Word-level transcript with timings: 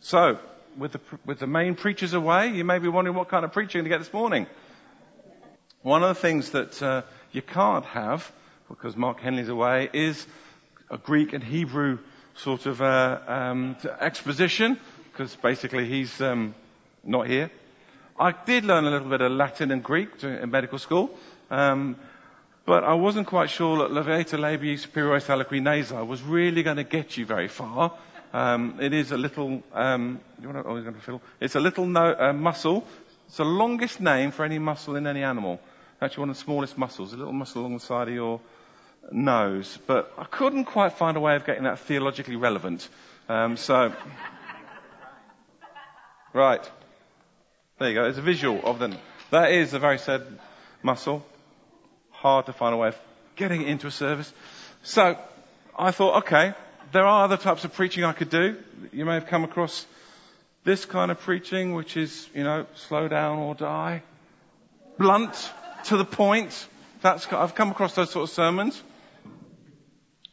So, 0.00 0.38
with 0.76 0.92
the, 0.92 1.00
with 1.24 1.38
the 1.38 1.46
main 1.46 1.74
preachers 1.74 2.12
away, 2.12 2.48
you 2.48 2.64
may 2.64 2.78
be 2.78 2.88
wondering 2.88 3.16
what 3.16 3.28
kind 3.28 3.44
of 3.44 3.52
preaching 3.52 3.82
to 3.84 3.88
get 3.88 3.98
this 3.98 4.12
morning. 4.12 4.46
One 5.82 6.02
of 6.02 6.08
the 6.08 6.20
things 6.20 6.50
that 6.50 6.82
uh, 6.82 7.02
you 7.32 7.42
can't 7.42 7.84
have, 7.86 8.30
because 8.68 8.96
Mark 8.96 9.20
Henley's 9.20 9.48
away, 9.48 9.88
is 9.92 10.26
a 10.90 10.98
Greek 10.98 11.32
and 11.32 11.42
Hebrew 11.42 11.98
sort 12.34 12.66
of 12.66 12.82
uh, 12.82 13.20
um, 13.26 13.76
exposition, 14.00 14.78
because 15.12 15.34
basically 15.36 15.86
he's 15.86 16.20
um, 16.20 16.54
not 17.04 17.26
here. 17.26 17.50
I 18.18 18.32
did 18.32 18.64
learn 18.64 18.84
a 18.84 18.90
little 18.90 19.08
bit 19.08 19.20
of 19.20 19.32
Latin 19.32 19.70
and 19.70 19.82
Greek 19.82 20.22
in 20.22 20.50
medical 20.50 20.78
school, 20.78 21.10
um, 21.50 21.96
but 22.64 22.82
I 22.82 22.94
wasn't 22.94 23.26
quite 23.26 23.50
sure 23.50 23.78
that 23.78 23.90
levator 23.90 24.38
labii 24.38 24.74
superioris 24.74 25.26
alaeque 25.26 25.62
nasi 25.62 25.94
was 25.94 26.22
really 26.22 26.62
going 26.62 26.78
to 26.78 26.84
get 26.84 27.16
you 27.16 27.26
very 27.26 27.48
far. 27.48 27.92
Um, 28.36 28.76
it 28.82 28.92
is 28.92 29.12
a 29.12 29.16
little, 29.16 29.62
um, 29.72 30.20
you 30.42 30.46
want 30.46 30.62
to, 30.62 30.70
oh, 30.70 30.78
going 30.82 30.92
to 30.92 31.00
fiddle. 31.00 31.22
It's 31.40 31.54
a 31.54 31.60
little 31.60 31.86
no, 31.86 32.14
uh, 32.14 32.34
muscle. 32.34 32.86
It's 33.28 33.38
the 33.38 33.46
longest 33.46 33.98
name 33.98 34.30
for 34.30 34.44
any 34.44 34.58
muscle 34.58 34.94
in 34.94 35.06
any 35.06 35.22
animal. 35.22 35.58
Actually, 36.02 36.20
one 36.20 36.28
of 36.28 36.36
the 36.36 36.42
smallest 36.42 36.76
muscles, 36.76 37.14
a 37.14 37.16
little 37.16 37.32
muscle 37.32 37.62
along 37.62 37.72
the 37.72 37.80
side 37.80 38.08
of 38.08 38.14
your 38.14 38.42
nose. 39.10 39.78
But 39.86 40.12
I 40.18 40.24
couldn't 40.24 40.66
quite 40.66 40.92
find 40.92 41.16
a 41.16 41.20
way 41.20 41.34
of 41.34 41.46
getting 41.46 41.62
that 41.62 41.78
theologically 41.78 42.36
relevant. 42.36 42.86
Um, 43.26 43.56
so, 43.56 43.94
right. 46.34 46.70
There 47.78 47.88
you 47.88 47.94
go. 47.94 48.04
It's 48.04 48.18
a 48.18 48.22
visual 48.22 48.60
of 48.64 48.78
them. 48.78 48.98
That 49.30 49.50
is 49.50 49.72
a 49.72 49.78
very 49.78 49.96
sad 49.98 50.26
muscle. 50.82 51.24
Hard 52.10 52.44
to 52.46 52.52
find 52.52 52.74
a 52.74 52.76
way 52.76 52.88
of 52.88 52.98
getting 53.34 53.62
it 53.62 53.68
into 53.68 53.86
a 53.86 53.90
service. 53.90 54.30
So, 54.82 55.16
I 55.78 55.90
thought, 55.90 56.18
okay, 56.18 56.52
there 56.92 57.04
are 57.04 57.24
other 57.24 57.36
types 57.36 57.64
of 57.64 57.72
preaching 57.74 58.04
I 58.04 58.12
could 58.12 58.30
do. 58.30 58.56
You 58.92 59.04
may 59.04 59.14
have 59.14 59.26
come 59.26 59.44
across 59.44 59.86
this 60.64 60.84
kind 60.84 61.10
of 61.10 61.20
preaching, 61.20 61.74
which 61.74 61.96
is, 61.96 62.28
you 62.34 62.44
know, 62.44 62.66
slow 62.74 63.08
down 63.08 63.38
or 63.38 63.54
die. 63.54 64.02
Blunt, 64.98 65.52
to 65.84 65.96
the 65.96 66.04
point. 66.04 66.66
That's, 67.02 67.32
I've 67.32 67.54
come 67.54 67.70
across 67.70 67.94
those 67.94 68.10
sort 68.10 68.24
of 68.24 68.34
sermons. 68.34 68.82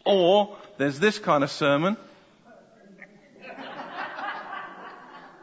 Or 0.06 0.58
there's 0.78 1.00
this 1.00 1.20
kind 1.20 1.44
of 1.44 1.52
sermon. 1.52 1.98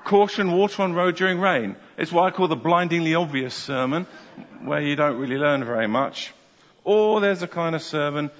Caution, 0.04 0.52
water 0.52 0.82
on 0.82 0.94
road 0.94 1.16
during 1.16 1.38
rain. 1.38 1.76
It's 1.96 2.10
what 2.10 2.24
I 2.24 2.30
call 2.30 2.48
the 2.48 2.56
blindingly 2.56 3.14
obvious 3.14 3.54
sermon, 3.54 4.06
where 4.64 4.80
you 4.80 4.96
don't 4.96 5.18
really 5.18 5.36
learn 5.36 5.64
very 5.64 5.86
much. 5.86 6.32
Or 6.82 7.20
there's 7.20 7.42
a 7.42 7.48
kind 7.48 7.76
of 7.76 7.82
sermon 7.82 8.30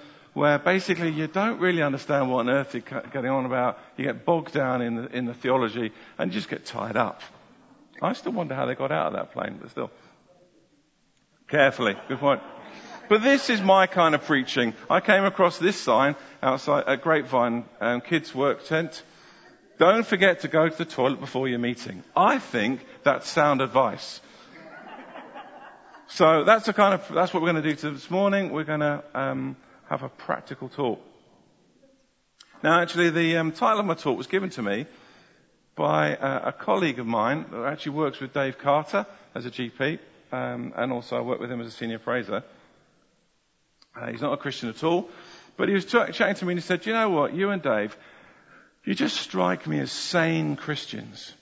where 0.41 0.59
basically 0.59 1.11
you 1.11 1.27
don't 1.27 1.61
really 1.61 1.83
understand 1.83 2.31
what 2.31 2.39
on 2.39 2.49
earth 2.49 2.73
you're 2.73 3.03
getting 3.13 3.31
on 3.31 3.45
about. 3.45 3.79
You 3.99 4.07
get 4.07 4.25
bogged 4.25 4.55
down 4.55 4.81
in 4.81 4.95
the, 4.95 5.07
in 5.15 5.27
the 5.27 5.35
theology 5.35 5.93
and 6.17 6.33
just 6.33 6.49
get 6.49 6.65
tied 6.65 6.97
up. 6.97 7.21
I 8.01 8.15
still 8.15 8.33
wonder 8.33 8.55
how 8.55 8.65
they 8.65 8.75
got 8.75 8.91
out 8.91 9.09
of 9.09 9.13
that 9.13 9.33
plane, 9.33 9.59
but 9.61 9.71
still. 9.71 9.91
Carefully. 11.47 11.95
Good 12.09 12.21
point. 12.21 12.41
But 13.11 13.23
this 13.23 13.51
is 13.51 13.61
my 13.61 13.87
kind 13.87 14.15
of 14.15 14.25
preaching. 14.25 14.73
I 14.89 15.01
came 15.01 15.25
across 15.25 15.59
this 15.59 15.77
sign 15.77 16.17
outside 16.43 16.85
a 16.87 16.97
Grapevine 16.97 17.67
um, 17.79 18.01
Kids 18.01 18.35
Work 18.35 18.65
Tent. 18.65 19.03
Don't 19.79 20.07
forget 20.07 20.41
to 20.41 20.49
go 20.49 20.71
to 20.71 20.79
the 20.79 20.87
toilet 20.87 21.21
before 21.21 21.49
your 21.49 21.59
meeting. 21.59 22.03
I 22.17 22.39
think 22.39 22.81
that's 23.03 23.29
sound 23.29 23.61
advice. 23.61 24.23
So 26.07 26.45
that's 26.45 26.65
the 26.65 26.73
kind 26.73 26.95
of 26.95 27.07
that's 27.15 27.35
what 27.35 27.43
we're 27.43 27.53
going 27.53 27.63
to 27.63 27.75
do 27.75 27.91
this 27.91 28.11
morning. 28.11 28.53
We're 28.53 28.65
going 28.65 28.81
to 28.81 29.05
um, 29.15 29.57
have 29.91 30.05
a 30.05 30.09
practical 30.09 30.69
talk. 30.69 31.01
Now, 32.63 32.81
actually, 32.81 33.11
the 33.11 33.39
um, 33.39 33.53
title 33.53 33.81
of 33.81 33.87
my 33.87 33.95
talk 33.95 34.17
was 34.17 34.29
given 34.29 34.51
to 34.51 34.63
me 34.63 34.87
by 35.75 36.15
uh, 36.15 36.51
a 36.51 36.53
colleague 36.53 37.01
of 37.01 37.07
mine 37.07 37.45
who 37.51 37.65
actually 37.65 37.93
works 37.93 38.21
with 38.21 38.33
Dave 38.33 38.57
Carter 38.57 39.05
as 39.35 39.47
a 39.47 39.51
GP, 39.51 39.99
um, 40.31 40.73
and 40.77 40.93
also 40.93 41.17
I 41.17 41.23
work 41.23 41.41
with 41.41 41.51
him 41.51 41.61
as 41.61 41.67
a 41.67 41.71
senior 41.73 41.97
appraiser. 41.97 42.45
Uh, 43.97 44.07
he's 44.07 44.21
not 44.21 44.33
a 44.33 44.37
Christian 44.37 44.69
at 44.69 44.85
all, 44.85 45.11
but 45.57 45.69
he 45.69 45.75
was 45.75 45.85
ch- 45.85 46.13
chatting 46.13 46.37
to 46.37 46.45
me 46.45 46.53
and 46.53 46.61
he 46.61 46.67
said, 46.67 46.87
"You 46.87 46.93
know 46.93 47.11
what? 47.11 47.35
You 47.35 47.51
and 47.51 47.61
Dave, 47.61 47.97
you 48.85 48.95
just 48.95 49.17
strike 49.17 49.67
me 49.67 49.81
as 49.81 49.91
sane 49.91 50.55
Christians." 50.55 51.35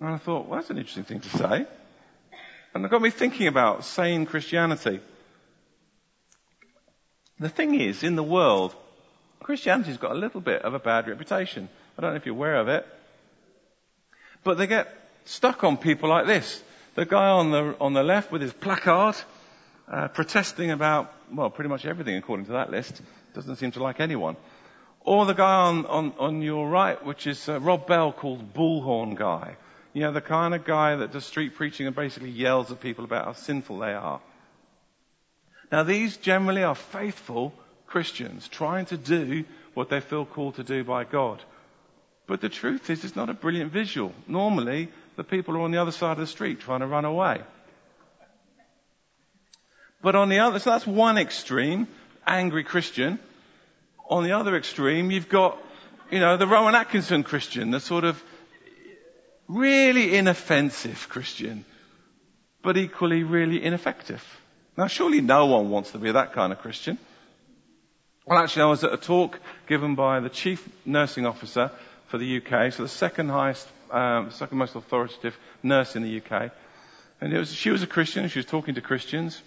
And 0.00 0.08
I 0.08 0.18
thought, 0.18 0.46
well, 0.46 0.58
that's 0.58 0.70
an 0.70 0.78
interesting 0.78 1.04
thing 1.04 1.20
to 1.20 1.28
say. 1.28 1.66
And 2.74 2.84
it 2.84 2.90
got 2.90 3.00
me 3.00 3.10
thinking 3.10 3.46
about 3.46 3.84
sane 3.84 4.26
Christianity. 4.26 5.00
The 7.38 7.48
thing 7.48 7.78
is, 7.78 8.02
in 8.02 8.16
the 8.16 8.22
world, 8.22 8.74
Christianity's 9.40 9.98
got 9.98 10.12
a 10.12 10.18
little 10.18 10.40
bit 10.40 10.62
of 10.62 10.74
a 10.74 10.78
bad 10.78 11.06
reputation. 11.06 11.68
I 11.96 12.02
don't 12.02 12.10
know 12.12 12.16
if 12.16 12.26
you're 12.26 12.34
aware 12.34 12.56
of 12.56 12.68
it. 12.68 12.86
But 14.42 14.58
they 14.58 14.66
get 14.66 14.88
stuck 15.24 15.64
on 15.64 15.76
people 15.76 16.08
like 16.08 16.26
this. 16.26 16.62
The 16.94 17.04
guy 17.04 17.28
on 17.28 17.50
the, 17.50 17.76
on 17.80 17.92
the 17.92 18.02
left 18.02 18.32
with 18.32 18.40
his 18.40 18.52
placard, 18.52 19.16
uh, 19.88 20.08
protesting 20.08 20.70
about, 20.70 21.12
well, 21.32 21.50
pretty 21.50 21.68
much 21.68 21.84
everything 21.84 22.16
according 22.16 22.46
to 22.46 22.52
that 22.52 22.70
list. 22.70 23.02
Doesn't 23.34 23.56
seem 23.56 23.72
to 23.72 23.82
like 23.82 24.00
anyone. 24.00 24.36
Or 25.00 25.26
the 25.26 25.34
guy 25.34 25.54
on, 25.66 25.86
on, 25.86 26.14
on 26.18 26.42
your 26.42 26.68
right, 26.68 27.04
which 27.04 27.26
is 27.26 27.48
uh, 27.48 27.60
Rob 27.60 27.86
Bell 27.86 28.12
called 28.12 28.54
Bullhorn 28.54 29.14
Guy. 29.14 29.56
You 29.92 30.02
know, 30.02 30.12
the 30.12 30.20
kind 30.20 30.54
of 30.54 30.64
guy 30.64 30.96
that 30.96 31.12
does 31.12 31.24
street 31.24 31.54
preaching 31.54 31.86
and 31.86 31.94
basically 31.94 32.30
yells 32.30 32.72
at 32.72 32.80
people 32.80 33.04
about 33.04 33.26
how 33.26 33.32
sinful 33.32 33.78
they 33.78 33.92
are. 33.92 34.20
Now, 35.70 35.82
these 35.82 36.16
generally 36.16 36.62
are 36.62 36.74
faithful 36.74 37.52
Christians 37.86 38.48
trying 38.48 38.86
to 38.86 38.96
do 38.96 39.44
what 39.74 39.88
they 39.88 40.00
feel 40.00 40.24
called 40.24 40.56
to 40.56 40.64
do 40.64 40.84
by 40.84 41.04
God. 41.04 41.42
But 42.26 42.40
the 42.40 42.48
truth 42.48 42.90
is, 42.90 43.04
it's 43.04 43.16
not 43.16 43.30
a 43.30 43.34
brilliant 43.34 43.72
visual. 43.72 44.12
Normally, 44.26 44.88
the 45.16 45.24
people 45.24 45.56
are 45.56 45.60
on 45.60 45.70
the 45.70 45.78
other 45.80 45.92
side 45.92 46.12
of 46.12 46.18
the 46.18 46.26
street 46.26 46.60
trying 46.60 46.80
to 46.80 46.86
run 46.86 47.04
away. 47.04 47.40
But 50.02 50.14
on 50.14 50.28
the 50.28 50.40
other, 50.40 50.58
so 50.58 50.70
that's 50.70 50.86
one 50.86 51.18
extreme, 51.18 51.88
angry 52.26 52.64
Christian. 52.64 53.18
On 54.08 54.24
the 54.24 54.32
other 54.32 54.56
extreme, 54.56 55.10
you've 55.10 55.28
got, 55.28 55.58
you 56.10 56.20
know, 56.20 56.36
the 56.36 56.46
Rowan 56.46 56.74
Atkinson 56.74 57.22
Christian, 57.22 57.70
the 57.70 57.80
sort 57.80 58.04
of 58.04 58.22
really 59.48 60.16
inoffensive 60.16 61.08
Christian, 61.08 61.64
but 62.62 62.76
equally 62.76 63.22
really 63.22 63.62
ineffective. 63.62 64.24
Now, 64.76 64.88
surely 64.88 65.20
no 65.20 65.46
one 65.46 65.70
wants 65.70 65.92
to 65.92 65.98
be 65.98 66.12
that 66.12 66.32
kind 66.32 66.52
of 66.52 66.58
Christian. 66.58 66.98
Well, 68.26 68.38
actually, 68.38 68.62
I 68.62 68.66
was 68.66 68.84
at 68.84 68.92
a 68.92 68.98
talk 68.98 69.38
given 69.66 69.94
by 69.94 70.20
the 70.20 70.28
chief 70.28 70.68
nursing 70.84 71.26
officer 71.26 71.70
for 72.08 72.18
the 72.18 72.36
UK, 72.38 72.72
so 72.72 72.82
the 72.82 72.88
second 72.88 73.30
highest, 73.30 73.66
um, 73.90 74.30
second 74.32 74.58
most 74.58 74.74
authoritative 74.74 75.36
nurse 75.62 75.96
in 75.96 76.02
the 76.02 76.20
UK. 76.20 76.50
And 77.20 77.32
was, 77.32 77.54
she 77.54 77.70
was 77.70 77.82
a 77.82 77.86
Christian, 77.86 78.28
she 78.28 78.38
was 78.38 78.46
talking 78.46 78.74
to 78.74 78.80
Christians, 78.80 79.40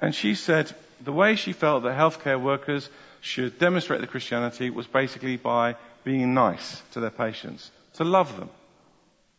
and 0.00 0.14
she 0.14 0.34
said 0.34 0.72
the 1.02 1.12
way 1.12 1.36
she 1.36 1.52
felt 1.52 1.82
that 1.82 1.98
healthcare 1.98 2.40
workers 2.40 2.88
should 3.20 3.58
demonstrate 3.58 4.00
their 4.00 4.06
Christianity 4.06 4.70
was 4.70 4.86
basically 4.86 5.36
by 5.36 5.76
being 6.04 6.32
nice 6.32 6.82
to 6.92 7.00
their 7.00 7.10
patients, 7.10 7.70
to 7.94 8.04
love 8.04 8.38
them. 8.38 8.48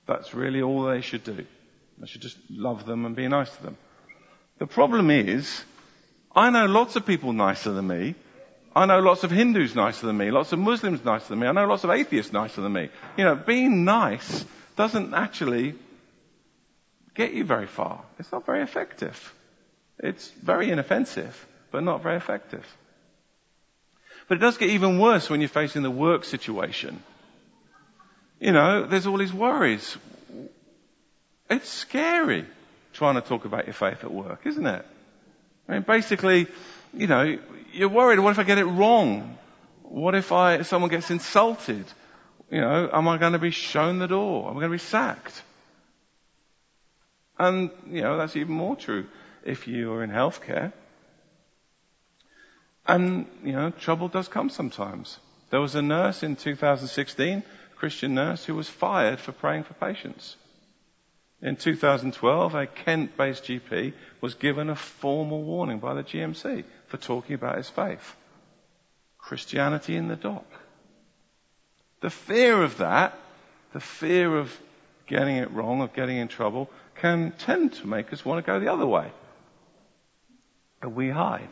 That's 0.06 0.34
really 0.34 0.62
all 0.62 0.84
they 0.84 1.02
should 1.02 1.24
do. 1.24 1.46
They 1.98 2.08
should 2.08 2.22
just 2.22 2.38
love 2.50 2.86
them 2.86 3.06
and 3.06 3.16
be 3.16 3.28
nice 3.28 3.50
to 3.56 3.64
them. 3.64 3.78
The 4.62 4.68
problem 4.68 5.10
is, 5.10 5.64
I 6.36 6.52
know 6.52 6.68
lots 6.68 6.96
of 6.96 7.08
people 7.08 7.34
nicer 7.34 7.72
than 7.72 7.88
me. 7.88 8.14
I 8.76 8.86
know 8.86 9.00
lots 9.00 9.24
of 9.24 9.32
Hindus 9.32 9.74
nicer 9.74 10.06
than 10.06 10.18
me, 10.18 10.30
lots 10.30 10.52
of 10.54 10.60
Muslims 10.60 11.04
nicer 11.04 11.30
than 11.30 11.40
me. 11.40 11.48
I 11.48 11.52
know 11.52 11.66
lots 11.66 11.84
of 11.84 11.90
atheists 11.90 12.32
nicer 12.32 12.62
than 12.62 12.72
me. 12.72 12.90
You 13.18 13.26
know, 13.26 13.34
being 13.34 13.86
nice 13.86 14.46
doesn't 14.76 15.16
actually 15.16 15.74
get 17.16 17.34
you 17.34 17.44
very 17.44 17.66
far. 17.66 18.04
It's 18.20 18.32
not 18.32 18.46
very 18.46 18.62
effective. 18.62 19.34
It's 19.98 20.30
very 20.30 20.70
inoffensive, 20.70 21.34
but 21.72 21.82
not 21.82 22.04
very 22.04 22.18
effective. 22.18 22.64
But 24.28 24.38
it 24.38 24.42
does 24.42 24.60
get 24.60 24.70
even 24.70 25.00
worse 25.00 25.28
when 25.28 25.42
you're 25.42 25.50
facing 25.50 25.82
the 25.82 25.90
work 25.90 26.24
situation. 26.24 27.02
You 28.40 28.52
know, 28.52 28.86
there's 28.86 29.08
all 29.08 29.18
these 29.18 29.34
worries. 29.34 29.98
It's 31.50 31.68
scary 31.68 32.46
trying 32.94 33.16
to 33.16 33.22
talk 33.22 33.46
about 33.46 33.66
your 33.66 33.74
faith 33.74 34.04
at 34.04 34.12
work, 34.12 34.46
isn't 34.46 34.66
it? 34.66 34.86
I 35.68 35.74
mean, 35.74 35.82
basically, 35.84 36.48
you 36.94 37.08
know, 37.08 37.38
you're 37.74 37.90
worried, 37.90 38.20
what 38.20 38.32
if 38.32 38.40
I 38.40 38.44
get 38.44 38.58
it 38.58 38.66
wrong? 38.66 39.38
What 39.84 40.16
if 40.16 40.32
I, 40.32 40.56
if 40.56 40.68
someone 40.68 40.90
gets 40.90 41.12
insulted? 41.12 41.86
You 42.50 42.62
know, 42.62 42.90
am 42.92 43.08
I 43.08 43.18
going 43.18 43.34
to 43.34 43.40
be 43.40 43.52
shown 43.52 44.00
the 44.00 44.08
door? 44.08 44.50
Am 44.50 44.58
I 44.58 44.60
going 44.60 44.72
to 44.72 44.76
be 44.76 44.78
sacked? 44.78 45.42
And, 47.40 47.72
you 47.88 48.02
know, 48.02 48.18
that's 48.18 48.36
even 48.36 48.54
more 48.54 48.76
true 48.76 49.08
if 49.44 49.68
you 49.68 49.94
are 49.94 50.04
in 50.04 50.12
healthcare. 50.12 50.74
And, 52.88 53.26
you 53.44 53.54
know, 53.54 53.70
trouble 53.72 54.10
does 54.10 54.28
come 54.28 54.50
sometimes. 54.50 55.18
There 55.50 55.62
was 55.62 55.76
a 55.76 55.82
nurse 55.82 56.24
in 56.24 56.36
2016, 56.36 57.38
a 57.40 57.76
Christian 57.76 58.14
nurse, 58.16 58.46
who 58.46 58.56
was 58.56 58.70
fired 58.70 59.20
for 59.20 59.32
praying 59.32 59.64
for 59.64 59.74
patients. 59.74 60.36
In 61.42 61.56
2012, 61.56 62.56
a 62.56 62.68
Kent-based 62.68 63.44
GP 63.46 63.94
was 64.22 64.36
given 64.36 64.70
a 64.70 64.76
formal 64.76 65.42
warning 65.42 65.80
by 65.80 65.96
the 65.96 66.04
GMC 66.04 66.64
for 66.88 66.98
talking 66.98 67.36
about 67.36 67.58
his 67.58 67.70
faith. 67.70 68.16
Christianity 69.18 69.96
in 69.96 70.08
the 70.08 70.16
dock. 70.16 70.46
The 72.02 72.10
fear 72.10 72.62
of 72.62 72.78
that 72.78 73.18
the 73.74 73.80
fear 73.80 74.38
of 74.38 74.58
getting 75.08 75.38
it 75.38 75.52
wrong, 75.52 75.82
of 75.82 75.94
getting 75.94 76.18
in 76.18 76.28
trouble, 76.28 76.70
can 76.96 77.32
tend 77.38 77.74
to 77.74 77.88
make 77.88 78.12
us 78.14 78.26
want 78.26 78.44
to 78.44 78.50
go 78.50 78.60
the 78.60 78.72
other 78.72 78.86
way. 78.86 79.12
And 80.82 80.96
we 80.96 81.10
hide. 81.10 81.50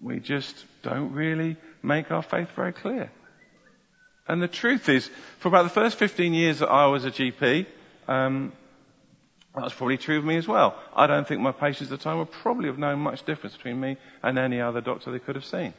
We 0.00 0.20
just 0.20 0.64
don't 0.82 1.12
really 1.12 1.56
make 1.82 2.10
our 2.10 2.22
faith 2.22 2.48
very 2.56 2.72
clear. 2.72 3.10
And 4.26 4.40
the 4.40 4.48
truth 4.48 4.88
is, 4.88 5.08
for 5.38 5.48
about 5.48 5.64
the 5.64 5.68
first 5.68 5.98
15 5.98 6.34
years 6.34 6.60
that 6.60 6.68
I 6.68 6.86
was 6.86 7.04
a 7.04 7.10
GP, 7.10 7.66
um, 8.08 8.52
that 9.54 9.64
was 9.64 9.74
probably 9.74 9.98
true 9.98 10.18
of 10.18 10.24
me 10.24 10.36
as 10.36 10.48
well. 10.48 10.78
I 10.96 11.06
don't 11.06 11.28
think 11.28 11.40
my 11.40 11.52
patients 11.52 11.92
at 11.92 11.98
the 11.98 12.04
time 12.04 12.18
would 12.18 12.30
probably 12.30 12.68
have 12.68 12.78
known 12.78 13.00
much 13.00 13.24
difference 13.24 13.54
between 13.56 13.78
me 13.78 13.98
and 14.22 14.38
any 14.38 14.60
other 14.60 14.80
doctor 14.80 15.12
they 15.12 15.18
could 15.18 15.34
have 15.36 15.44
seen. 15.44 15.68
It 15.68 15.74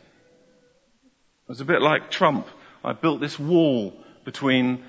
was 1.48 1.62
a 1.62 1.66
bit 1.66 1.82
like 1.82 2.12
Trump. 2.12 2.48
I 2.84 2.94
built 2.94 3.20
this 3.20 3.40
wall 3.40 3.94
between 4.26 4.84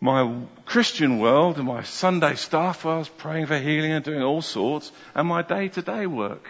my 0.00 0.44
Christian 0.66 1.18
world 1.18 1.56
and 1.56 1.66
my 1.66 1.82
Sunday 1.82 2.34
stuff, 2.34 2.84
where 2.84 2.94
I 2.94 2.98
was 2.98 3.08
praying 3.08 3.46
for 3.46 3.58
healing 3.58 3.92
and 3.92 4.04
doing 4.04 4.22
all 4.22 4.42
sorts, 4.42 4.92
and 5.14 5.26
my 5.26 5.42
day 5.42 5.68
to 5.68 5.82
day 5.82 6.06
work, 6.06 6.46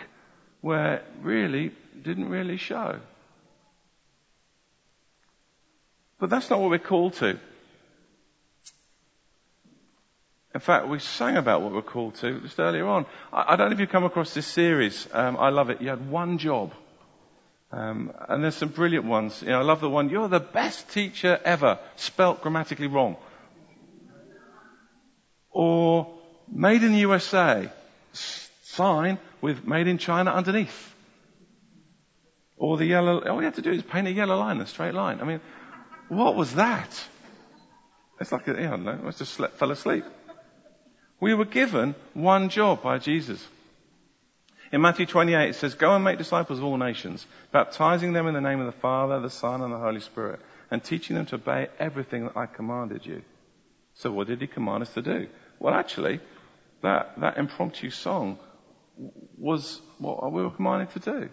where 0.60 1.02
really 1.20 1.72
didn't 2.02 2.28
really 2.28 2.56
show. 2.56 3.00
But 6.18 6.30
that's 6.30 6.50
not 6.50 6.60
what 6.60 6.70
we're 6.70 6.78
called 6.78 7.14
to. 7.14 7.38
In 10.52 10.60
fact, 10.60 10.88
we 10.88 10.98
sang 10.98 11.36
about 11.36 11.62
what 11.62 11.72
we're 11.72 11.82
called 11.82 12.16
to 12.16 12.40
just 12.40 12.58
earlier 12.58 12.86
on. 12.86 13.06
I, 13.32 13.52
I 13.52 13.56
don't 13.56 13.68
know 13.68 13.74
if 13.74 13.80
you've 13.80 13.88
come 13.88 14.04
across 14.04 14.34
this 14.34 14.46
series. 14.46 15.06
Um, 15.12 15.36
I 15.36 15.50
love 15.50 15.70
it. 15.70 15.80
You 15.80 15.88
had 15.88 16.10
one 16.10 16.38
job. 16.38 16.72
Um, 17.72 18.12
and 18.28 18.42
there's 18.42 18.56
some 18.56 18.70
brilliant 18.70 19.04
ones. 19.04 19.42
You 19.42 19.50
know, 19.50 19.60
I 19.60 19.62
love 19.62 19.80
the 19.80 19.88
one, 19.88 20.10
you're 20.10 20.28
the 20.28 20.40
best 20.40 20.90
teacher 20.90 21.40
ever, 21.44 21.78
spelt 21.96 22.42
grammatically 22.42 22.88
wrong. 22.88 23.16
Or 25.50 26.18
made 26.48 26.82
in 26.82 26.92
the 26.92 26.98
USA, 26.98 27.70
sign 28.12 29.18
with 29.40 29.64
made 29.64 29.86
in 29.86 29.98
China 29.98 30.32
underneath. 30.32 30.94
Or 32.56 32.76
the 32.76 32.86
yellow, 32.86 33.20
all 33.20 33.38
you 33.38 33.44
have 33.44 33.54
to 33.54 33.62
do 33.62 33.70
is 33.70 33.82
paint 33.82 34.08
a 34.08 34.12
yellow 34.12 34.36
line, 34.36 34.60
a 34.60 34.66
straight 34.66 34.94
line. 34.94 35.20
I 35.20 35.24
mean, 35.24 35.40
what 36.08 36.34
was 36.34 36.54
that? 36.54 37.08
It's 38.20 38.32
like, 38.32 38.48
a, 38.48 38.54
don't 38.54 38.84
know, 38.84 39.00
I 39.06 39.10
just 39.12 39.32
slept, 39.32 39.58
fell 39.58 39.70
asleep. 39.70 40.04
We 41.20 41.34
were 41.34 41.44
given 41.44 41.94
one 42.14 42.48
job 42.48 42.82
by 42.82 42.98
Jesus. 42.98 43.46
In 44.72 44.80
Matthew 44.80 45.04
28 45.04 45.50
it 45.50 45.54
says, 45.54 45.74
Go 45.74 45.94
and 45.94 46.02
make 46.02 46.18
disciples 46.18 46.58
of 46.58 46.64
all 46.64 46.78
nations, 46.78 47.26
baptizing 47.52 48.12
them 48.12 48.26
in 48.26 48.34
the 48.34 48.40
name 48.40 48.60
of 48.60 48.66
the 48.66 48.80
Father, 48.80 49.20
the 49.20 49.30
Son, 49.30 49.62
and 49.62 49.72
the 49.72 49.78
Holy 49.78 50.00
Spirit, 50.00 50.40
and 50.70 50.82
teaching 50.82 51.16
them 51.16 51.26
to 51.26 51.34
obey 51.34 51.68
everything 51.78 52.24
that 52.24 52.36
I 52.36 52.46
commanded 52.46 53.04
you. 53.04 53.22
So 53.94 54.10
what 54.10 54.28
did 54.28 54.40
he 54.40 54.46
command 54.46 54.82
us 54.82 54.94
to 54.94 55.02
do? 55.02 55.28
Well 55.58 55.74
actually, 55.74 56.20
that, 56.82 57.20
that 57.20 57.36
impromptu 57.36 57.90
song 57.90 58.38
was 59.36 59.80
what 59.98 60.32
we 60.32 60.42
were 60.42 60.50
commanded 60.50 60.90
to 60.92 61.00
do. 61.00 61.28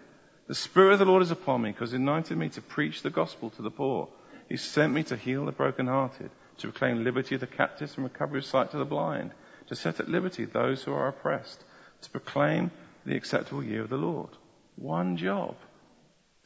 The 0.48 0.54
Spirit 0.54 0.94
of 0.94 0.98
the 0.98 1.04
Lord 1.04 1.22
is 1.22 1.30
upon 1.30 1.62
me 1.62 1.70
because 1.70 1.92
he 1.92 1.96
anointed 1.96 2.36
me 2.36 2.48
to 2.50 2.60
preach 2.60 3.02
the 3.02 3.10
gospel 3.10 3.50
to 3.50 3.62
the 3.62 3.70
poor. 3.70 4.08
He 4.48 4.56
sent 4.56 4.92
me 4.92 5.02
to 5.04 5.16
heal 5.16 5.44
the 5.44 5.52
brokenhearted, 5.52 6.30
to 6.58 6.68
proclaim 6.68 7.04
liberty 7.04 7.36
to 7.36 7.38
the 7.38 7.46
captives 7.46 7.94
and 7.96 8.04
recovery 8.04 8.38
of 8.38 8.46
sight 8.46 8.70
to 8.72 8.78
the 8.78 8.84
blind, 8.84 9.32
to 9.68 9.76
set 9.76 10.00
at 10.00 10.08
liberty 10.08 10.44
those 10.44 10.82
who 10.82 10.92
are 10.92 11.08
oppressed, 11.08 11.62
to 12.02 12.10
proclaim 12.10 12.70
the 13.06 13.16
acceptable 13.16 13.62
year 13.62 13.82
of 13.82 13.90
the 13.90 13.96
Lord. 13.96 14.30
One 14.76 15.16
job. 15.16 15.56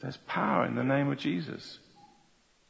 There's 0.01 0.17
power 0.27 0.65
in 0.65 0.75
the 0.75 0.83
name 0.83 1.11
of 1.11 1.17
Jesus. 1.17 1.79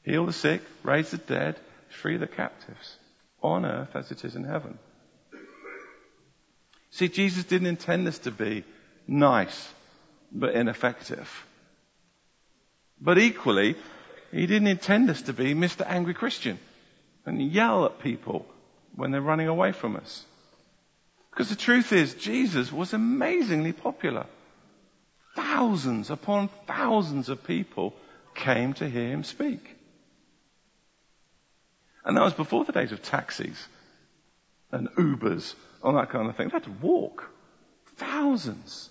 Heal 0.03 0.25
the 0.25 0.33
sick, 0.33 0.61
raise 0.83 1.11
the 1.11 1.17
dead, 1.17 1.59
free 1.89 2.17
the 2.17 2.27
captives, 2.27 2.97
on 3.41 3.65
earth 3.65 3.95
as 3.95 4.11
it 4.11 4.23
is 4.23 4.35
in 4.35 4.44
heaven. 4.44 4.77
See, 6.91 7.07
Jesus 7.07 7.44
didn't 7.45 7.67
intend 7.67 8.05
this 8.05 8.19
to 8.19 8.31
be 8.31 8.63
nice, 9.07 9.73
but 10.31 10.53
ineffective. 10.53 11.45
But 13.01 13.17
equally, 13.17 13.75
he 14.31 14.45
didn't 14.45 14.67
intend 14.67 15.09
us 15.09 15.23
to 15.23 15.33
be 15.33 15.55
Mr. 15.55 15.85
Angry 15.88 16.13
Christian 16.13 16.59
and 17.25 17.41
yell 17.41 17.85
at 17.85 18.00
people 18.00 18.45
when 18.95 19.11
they're 19.11 19.21
running 19.21 19.47
away 19.47 19.71
from 19.71 19.95
us. 19.95 20.23
Because 21.33 21.50
the 21.50 21.56
truth 21.56 21.91
is, 21.91 22.13
Jesus 22.13 22.71
was 22.71 22.94
amazingly 22.94 23.74
popular. 23.74 24.27
Thousands 25.35 26.12
upon 26.12 26.50
thousands 26.68 27.27
of 27.30 27.44
people 27.44 27.95
came 28.35 28.74
to 28.74 28.88
hear 28.88 29.09
him 29.09 29.24
speak. 29.24 29.75
And 32.06 32.15
that 32.15 32.24
was 32.24 32.33
before 32.33 32.65
the 32.65 32.71
days 32.71 32.91
of 32.91 33.01
taxis 33.01 33.68
and 34.71 34.89
Ubers, 34.91 35.56
all 35.81 35.94
that 35.94 36.12
kind 36.12 36.30
of 36.30 36.35
thing. 36.35 36.50
They 36.50 36.53
had 36.53 36.65
to 36.65 36.71
walk. 36.71 37.27
Thousands. 37.95 38.89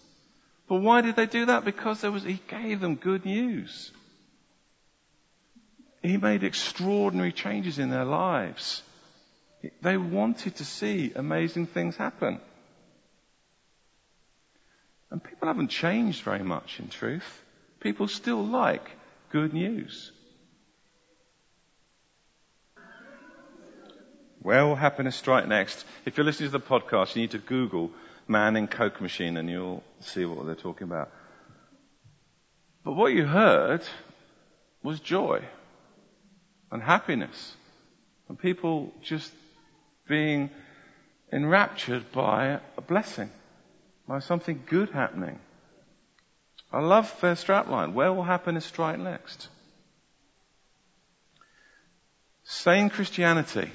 But 0.68 0.80
why 0.80 1.00
did 1.02 1.14
they 1.14 1.26
do 1.26 1.46
that? 1.46 1.64
Because 1.64 2.00
there 2.00 2.10
was, 2.10 2.24
he 2.24 2.40
gave 2.48 2.80
them 2.80 2.96
good 2.96 3.24
news. 3.24 3.92
He 6.02 6.16
made 6.16 6.42
extraordinary 6.42 7.30
changes 7.30 7.78
in 7.78 7.90
their 7.90 8.04
lives. 8.04 8.82
They 9.80 9.96
wanted 9.96 10.56
to 10.56 10.64
see 10.64 11.12
amazing 11.14 11.66
things 11.66 11.96
happen. 11.96 12.40
And 15.10 15.22
people 15.22 15.46
haven't 15.48 15.68
changed 15.68 16.22
very 16.22 16.42
much 16.42 16.80
in 16.80 16.88
truth. 16.88 17.42
People 17.80 18.08
still 18.08 18.44
like 18.44 18.90
good 19.30 19.52
news. 19.52 20.10
Where 24.40 24.66
will 24.66 24.74
happiness 24.74 25.14
strike 25.14 25.46
next? 25.46 25.84
If 26.04 26.16
you're 26.16 26.26
listening 26.26 26.50
to 26.50 26.58
the 26.58 26.64
podcast, 26.64 27.14
you 27.14 27.22
need 27.22 27.30
to 27.32 27.38
Google 27.38 27.90
man 28.26 28.56
in 28.56 28.66
Coke 28.66 29.00
machine 29.00 29.36
and 29.36 29.48
you'll 29.48 29.84
see 30.00 30.24
what 30.24 30.46
they're 30.46 30.54
talking 30.54 30.84
about. 30.84 31.10
But 32.84 32.94
what 32.94 33.12
you 33.12 33.24
heard 33.24 33.82
was 34.82 34.98
joy 34.98 35.44
and 36.72 36.82
happiness 36.82 37.54
and 38.28 38.36
people 38.36 38.92
just 39.02 39.30
being 40.06 40.50
enraptured 41.32 42.12
by 42.12 42.60
a 42.76 42.81
blessing, 42.81 43.31
by 44.06 44.19
something 44.19 44.62
good 44.66 44.90
happening. 44.90 45.38
I 46.72 46.81
love 46.81 47.14
their 47.20 47.34
strapline. 47.34 47.93
Where 47.93 48.12
will 48.12 48.22
happiness 48.22 48.64
strike 48.64 48.99
next? 48.99 49.49
Sane 52.44 52.90
Christianity, 52.90 53.70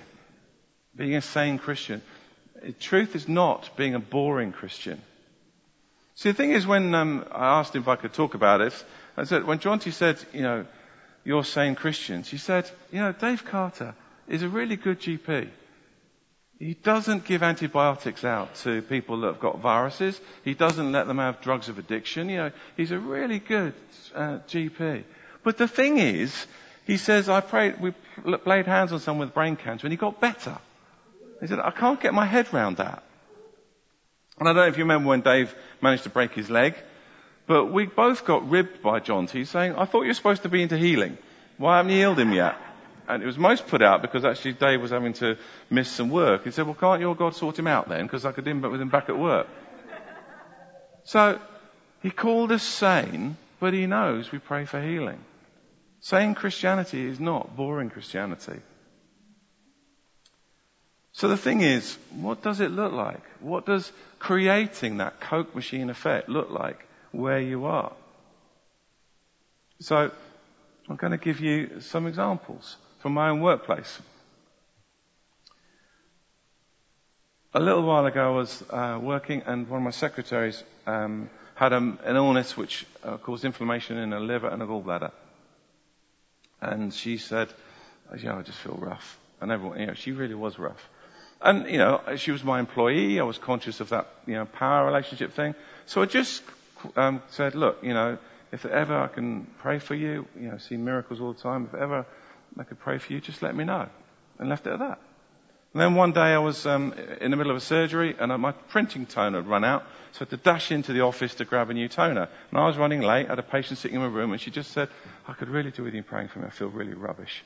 being 0.96 1.16
a 1.16 1.22
sane 1.22 1.58
Christian, 1.58 2.02
truth 2.80 3.16
is 3.16 3.28
not 3.28 3.76
being 3.78 3.96
a 3.96 4.00
boring 4.00 4.52
Christian. 4.52 5.02
See, 6.16 6.30
the 6.30 6.36
thing 6.36 6.52
is, 6.52 6.66
when 6.66 6.96
um, 6.96 7.26
I 7.32 7.60
asked 7.60 7.76
him 7.76 7.84
if 7.84 7.88
I 7.88 7.96
could 7.96 8.14
talk 8.14 8.34
about 8.34 8.62
it, 8.62 8.74
I 9.16 9.24
said, 9.24 9.44
when 9.46 9.60
Jonty 9.60 9.94
said, 9.94 10.18
you 10.34 10.42
know, 10.42 10.66
you're 11.24 11.44
sane 11.44 11.76
Christians, 11.76 12.30
he 12.30 12.38
said, 12.38 12.70
you 12.92 13.00
know, 13.00 13.12
Dave 13.12 13.46
Carter 13.46 13.94
is 14.28 14.42
a 14.42 14.50
really 14.50 14.76
good 14.76 15.00
GP. 15.00 15.50
He 16.60 16.74
doesn't 16.74 17.26
give 17.26 17.44
antibiotics 17.44 18.24
out 18.24 18.56
to 18.56 18.82
people 18.82 19.22
that 19.22 19.28
have 19.28 19.40
got 19.40 19.60
viruses. 19.60 20.20
He 20.44 20.56
doesn't 20.56 20.92
let 20.92 21.06
them 21.06 21.20
have 21.20 21.42
drugs 21.42 21.70
of 21.70 21.78
addiction. 21.78 22.30
You 22.30 22.38
know, 22.38 22.52
he's 22.76 22.92
a 22.92 22.98
really 22.98 23.38
good 23.38 23.74
uh, 24.16 24.40
GP. 24.48 25.04
But 25.44 25.58
the 25.58 25.68
thing 25.68 26.00
is, 26.00 26.48
he 26.88 26.98
says, 26.98 27.30
I 27.30 27.42
prayed, 27.42 27.80
we 27.80 27.94
laid 28.26 28.66
hands 28.66 28.92
on 28.92 29.00
someone 29.00 29.28
with 29.28 29.36
brain 29.36 29.56
cancer 29.56 29.86
and 29.86 29.94
he 29.94 29.98
got 29.98 30.20
better. 30.20 30.58
He 31.42 31.48
said, 31.48 31.60
I 31.60 31.70
can't 31.70 32.02
get 32.02 32.16
my 32.16 32.26
head 32.26 32.52
round 32.52 32.78
that. 32.78 33.04
And 34.40 34.48
I 34.48 34.54
don't 34.54 34.64
know 34.64 34.68
if 34.68 34.78
you 34.78 34.84
remember 34.84 35.10
when 35.10 35.22
Dave 35.22 35.54
managed 35.82 36.04
to 36.04 36.10
break 36.10 36.34
his 36.34 36.50
leg, 36.50 36.76
but 37.46 37.66
we 37.66 37.86
both 37.86 38.26
got 38.26 38.50
ribbed 38.50 38.82
by 38.82 39.00
Jonty 39.00 39.46
saying, 39.46 39.76
I 39.76 39.86
thought 39.86 40.02
you 40.02 40.10
were 40.10 40.16
supposed 40.16 40.44
to 40.44 40.50
be 40.50 40.64
into 40.64 40.78
healing. 40.78 41.18
Why 41.58 41.78
haven't 41.78 41.92
you 41.92 41.98
healed 41.98 42.20
him 42.20 42.34
yet? 42.34 42.56
And 43.08 43.24
it 43.24 43.26
was 43.26 43.38
most 43.38 43.68
put 43.68 43.82
out 43.82 44.02
because 44.02 44.26
actually 44.26 44.54
Dave 44.54 44.82
was 44.82 44.92
having 44.92 45.14
to 45.14 45.38
miss 45.70 45.90
some 45.90 46.10
work. 46.10 46.44
He 46.44 46.52
said, 46.52 46.66
well, 46.66 46.76
can't 46.76 47.00
your 47.00 47.16
God 47.16 47.36
sort 47.36 47.58
him 47.58 47.68
out 47.68 47.88
then? 47.88 48.06
Because 48.06 48.26
I 48.26 48.34
could 48.34 48.48
end 48.48 48.66
up 48.66 48.72
with 48.72 48.82
him 48.82 48.90
back 48.90 49.10
at 49.10 49.18
work. 49.18 49.48
So 51.06 51.40
he 52.02 52.12
called 52.12 52.52
us 52.52 52.64
sane, 52.64 53.38
but 53.62 53.74
he 53.74 53.86
knows 53.86 54.32
we 54.32 54.40
pray 54.40 54.66
for 54.66 54.82
healing. 54.82 55.20
Sane 56.02 56.36
Christianity 56.36 57.06
is 57.06 57.20
not 57.20 57.56
boring 57.56 57.90
Christianity. 57.90 58.60
So 61.14 61.30
the 61.30 61.38
thing 61.38 61.62
is, 61.62 61.98
what 62.12 62.44
does 62.44 62.60
it 62.60 62.72
look 62.72 62.92
like? 62.92 63.24
What 63.40 63.66
does 63.66 63.92
creating 64.20 64.98
that 64.98 65.20
Coke 65.22 65.56
machine 65.56 65.90
effect 65.90 66.28
look 66.30 66.52
like 66.52 66.86
where 67.12 67.40
you 67.40 67.66
are? 67.66 67.94
So 69.80 70.12
I'm 70.90 70.96
going 70.98 71.12
to 71.12 71.18
give 71.18 71.40
you 71.40 71.80
some 71.80 72.06
examples 72.06 72.76
from 73.00 73.14
my 73.14 73.30
own 73.30 73.42
workplace. 73.42 74.00
A 77.54 77.60
little 77.60 77.84
while 77.84 78.06
ago, 78.06 78.34
I 78.34 78.36
was 78.36 78.64
uh, 78.70 79.00
working, 79.02 79.42
and 79.46 79.68
one 79.68 79.80
of 79.80 79.84
my 79.84 79.92
secretaries 79.92 80.64
um, 80.86 81.30
had 81.56 81.74
a, 81.74 81.78
an 81.78 82.16
illness 82.16 82.56
which 82.56 82.86
uh, 83.04 83.18
caused 83.18 83.46
inflammation 83.46 83.98
in 83.98 84.12
her 84.12 84.20
liver 84.20 84.48
and 84.48 84.62
a 84.62 84.66
gallbladder. 84.66 85.12
And 86.62 86.94
she 86.94 87.18
said, 87.18 87.48
"Yeah, 88.20 88.38
I 88.38 88.42
just 88.42 88.60
feel 88.60 88.78
rough." 88.80 89.18
And 89.42 89.52
everyone, 89.52 89.80
you 89.80 89.88
know, 89.88 89.94
she 89.94 90.12
really 90.12 90.36
was 90.36 90.60
rough. 90.60 90.90
And, 91.42 91.70
you 91.70 91.78
know, 91.78 92.02
she 92.18 92.32
was 92.32 92.44
my 92.44 92.60
employee. 92.60 93.20
I 93.20 93.24
was 93.24 93.38
conscious 93.38 93.80
of 93.80 93.90
that, 93.90 94.08
you 94.26 94.34
know, 94.34 94.46
power 94.46 94.86
relationship 94.86 95.34
thing. 95.34 95.54
So 95.86 96.02
I 96.02 96.06
just 96.06 96.42
um, 96.96 97.22
said, 97.30 97.54
look, 97.54 97.84
you 97.84 97.94
know, 97.94 98.18
if 98.52 98.66
ever 98.66 98.98
I 98.98 99.08
can 99.08 99.46
pray 99.60 99.78
for 99.80 99.94
you, 99.94 100.26
you 100.40 100.50
know, 100.50 100.58
see 100.58 100.78
miracles 100.78 101.22
all 101.22 101.34
the 101.34 101.42
time. 101.42 101.70
If 101.72 101.80
ever 101.80 102.06
I 102.60 102.64
could 102.64 102.80
pray 102.80 102.98
for 102.98 103.14
you, 103.14 103.22
just 103.22 103.42
let 103.42 103.56
me 103.56 103.64
know. 103.64 103.88
And 104.40 104.50
left 104.50 104.68
it 104.68 104.74
at 104.74 104.80
that. 104.80 105.00
And 105.74 105.82
then 105.82 105.96
one 105.96 106.12
day 106.12 106.34
I 106.34 106.40
was 106.40 106.66
um, 106.66 106.94
in 107.22 107.32
the 107.32 107.38
middle 107.38 107.52
of 107.52 107.58
a 107.58 107.62
surgery 107.62 108.16
and 108.20 108.36
my 108.42 108.52
printing 108.52 109.06
toner 109.06 109.40
had 109.40 109.48
run 109.48 109.64
out, 109.64 109.84
so 110.12 110.20
I 110.20 110.20
had 110.22 110.30
to 110.32 110.38
dash 110.38 110.72
into 110.72 110.94
the 110.94 111.02
office 111.02 111.36
to 111.36 111.46
grab 111.46 111.70
a 111.70 111.74
new 111.74 111.88
toner. 111.88 112.30
And 112.52 112.60
I 112.60 112.66
was 112.66 112.78
running 112.78 113.02
late. 113.02 113.26
I 113.28 113.30
had 113.30 113.40
a 113.40 113.44
patient 113.44 113.80
sitting 113.80 113.96
in 113.96 114.02
my 114.02 114.08
room 114.08 114.32
and 114.32 114.42
she 114.42 114.50
just 114.50 114.72
said, 114.72 114.90
I 115.28 115.34
could 115.34 115.50
really 115.50 115.72
do 115.72 115.84
with 115.84 115.94
you 115.94 116.04
praying 116.04 116.30
for 116.30 116.40
me. 116.40 116.46
I 116.48 116.50
feel 116.50 116.70
really 116.70 116.94
rubbish. 116.94 117.44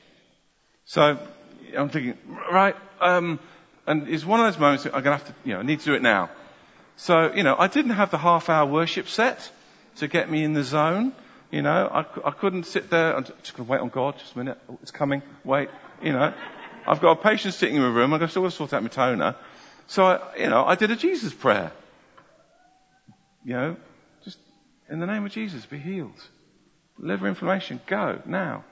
So 0.84 1.18
I'm 1.76 1.88
thinking, 1.88 2.16
right, 2.50 2.76
um, 3.00 3.38
and 3.86 4.08
it's 4.08 4.24
one 4.24 4.40
of 4.40 4.46
those 4.46 4.58
moments 4.58 4.86
I'm 4.86 4.92
going 4.92 5.04
to 5.04 5.10
have 5.10 5.26
to, 5.26 5.34
you 5.44 5.54
know, 5.54 5.60
I 5.60 5.62
need 5.62 5.80
to 5.80 5.84
do 5.84 5.94
it 5.94 6.02
now. 6.02 6.30
So, 6.96 7.32
you 7.34 7.42
know, 7.42 7.56
I 7.58 7.66
didn't 7.66 7.92
have 7.92 8.10
the 8.10 8.18
half 8.18 8.48
hour 8.48 8.66
worship 8.66 9.08
set 9.08 9.50
to 9.96 10.08
get 10.08 10.30
me 10.30 10.44
in 10.44 10.52
the 10.52 10.62
zone. 10.62 11.12
You 11.52 11.60
know, 11.60 11.86
I, 11.86 12.28
I 12.28 12.30
couldn't 12.30 12.64
sit 12.64 12.88
there 12.88 13.14
and 13.14 13.26
just 13.26 13.54
going 13.54 13.66
to 13.66 13.70
wait 13.70 13.80
on 13.82 13.90
God, 13.90 14.18
just 14.18 14.34
a 14.34 14.38
minute, 14.38 14.58
oh, 14.70 14.78
it's 14.80 14.90
coming, 14.90 15.22
wait, 15.44 15.68
you 16.02 16.12
know. 16.12 16.32
I've 16.86 17.00
got 17.00 17.18
a 17.18 17.22
patient 17.22 17.52
sitting 17.52 17.76
in 17.76 17.82
my 17.82 17.88
room, 17.88 18.14
I've 18.14 18.20
got 18.20 18.30
to 18.30 18.50
sort 18.50 18.72
out 18.72 18.82
my 18.82 18.88
toner. 18.88 19.36
So, 19.86 20.06
I, 20.06 20.36
you 20.38 20.48
know, 20.48 20.64
I 20.64 20.76
did 20.76 20.90
a 20.90 20.96
Jesus 20.96 21.34
prayer. 21.34 21.70
You 23.44 23.52
know, 23.52 23.76
just 24.24 24.38
in 24.88 24.98
the 24.98 25.06
name 25.06 25.26
of 25.26 25.32
Jesus, 25.32 25.66
be 25.66 25.78
healed. 25.78 26.18
Liver 26.98 27.28
inflammation, 27.28 27.80
go, 27.86 28.22
now. 28.24 28.64